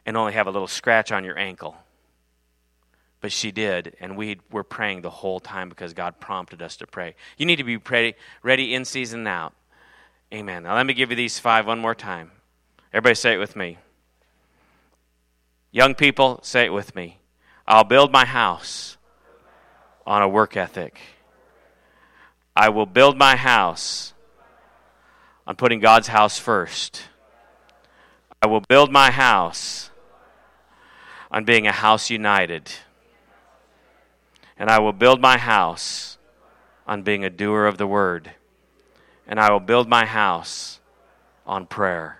[0.05, 1.77] and only have a little scratch on your ankle.
[3.23, 6.85] But she did, and we were praying the whole time because God prompted us to
[6.85, 7.15] pray.
[7.37, 9.53] You need to be ready, ready in season and out.
[10.33, 10.63] Amen.
[10.63, 12.31] Now, let me give you these five one more time.
[12.91, 13.77] Everybody say it with me.
[15.71, 17.19] Young people, say it with me.
[17.65, 18.97] I'll build my house
[20.05, 20.99] on a work ethic.
[22.57, 24.13] I will build my house
[25.47, 27.03] on putting God's house first.
[28.41, 29.91] I will build my house
[31.31, 32.69] on being a house united
[34.63, 36.17] and I will build my house
[36.87, 38.31] on being a doer of the word.
[39.27, 40.79] And I will build my house
[41.45, 42.19] on prayer.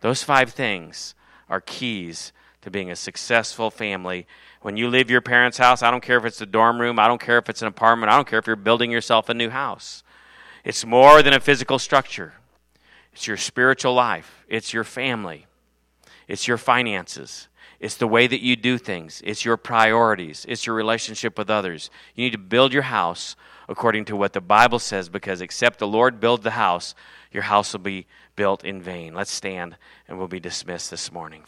[0.00, 1.16] Those five things
[1.48, 2.32] are keys
[2.62, 4.28] to being a successful family.
[4.62, 7.08] When you leave your parents' house, I don't care if it's a dorm room, I
[7.08, 9.50] don't care if it's an apartment, I don't care if you're building yourself a new
[9.50, 10.04] house.
[10.62, 12.34] It's more than a physical structure,
[13.12, 15.46] it's your spiritual life, it's your family,
[16.28, 17.48] it's your finances,
[17.80, 19.22] it's the way that you do things.
[19.24, 20.44] It's your priorities.
[20.46, 21.90] It's your relationship with others.
[22.14, 23.36] You need to build your house
[23.70, 26.94] according to what the Bible says because except the Lord build the house,
[27.32, 28.06] your house will be
[28.36, 29.14] built in vain.
[29.14, 31.42] Let's stand and we'll be dismissed this morning.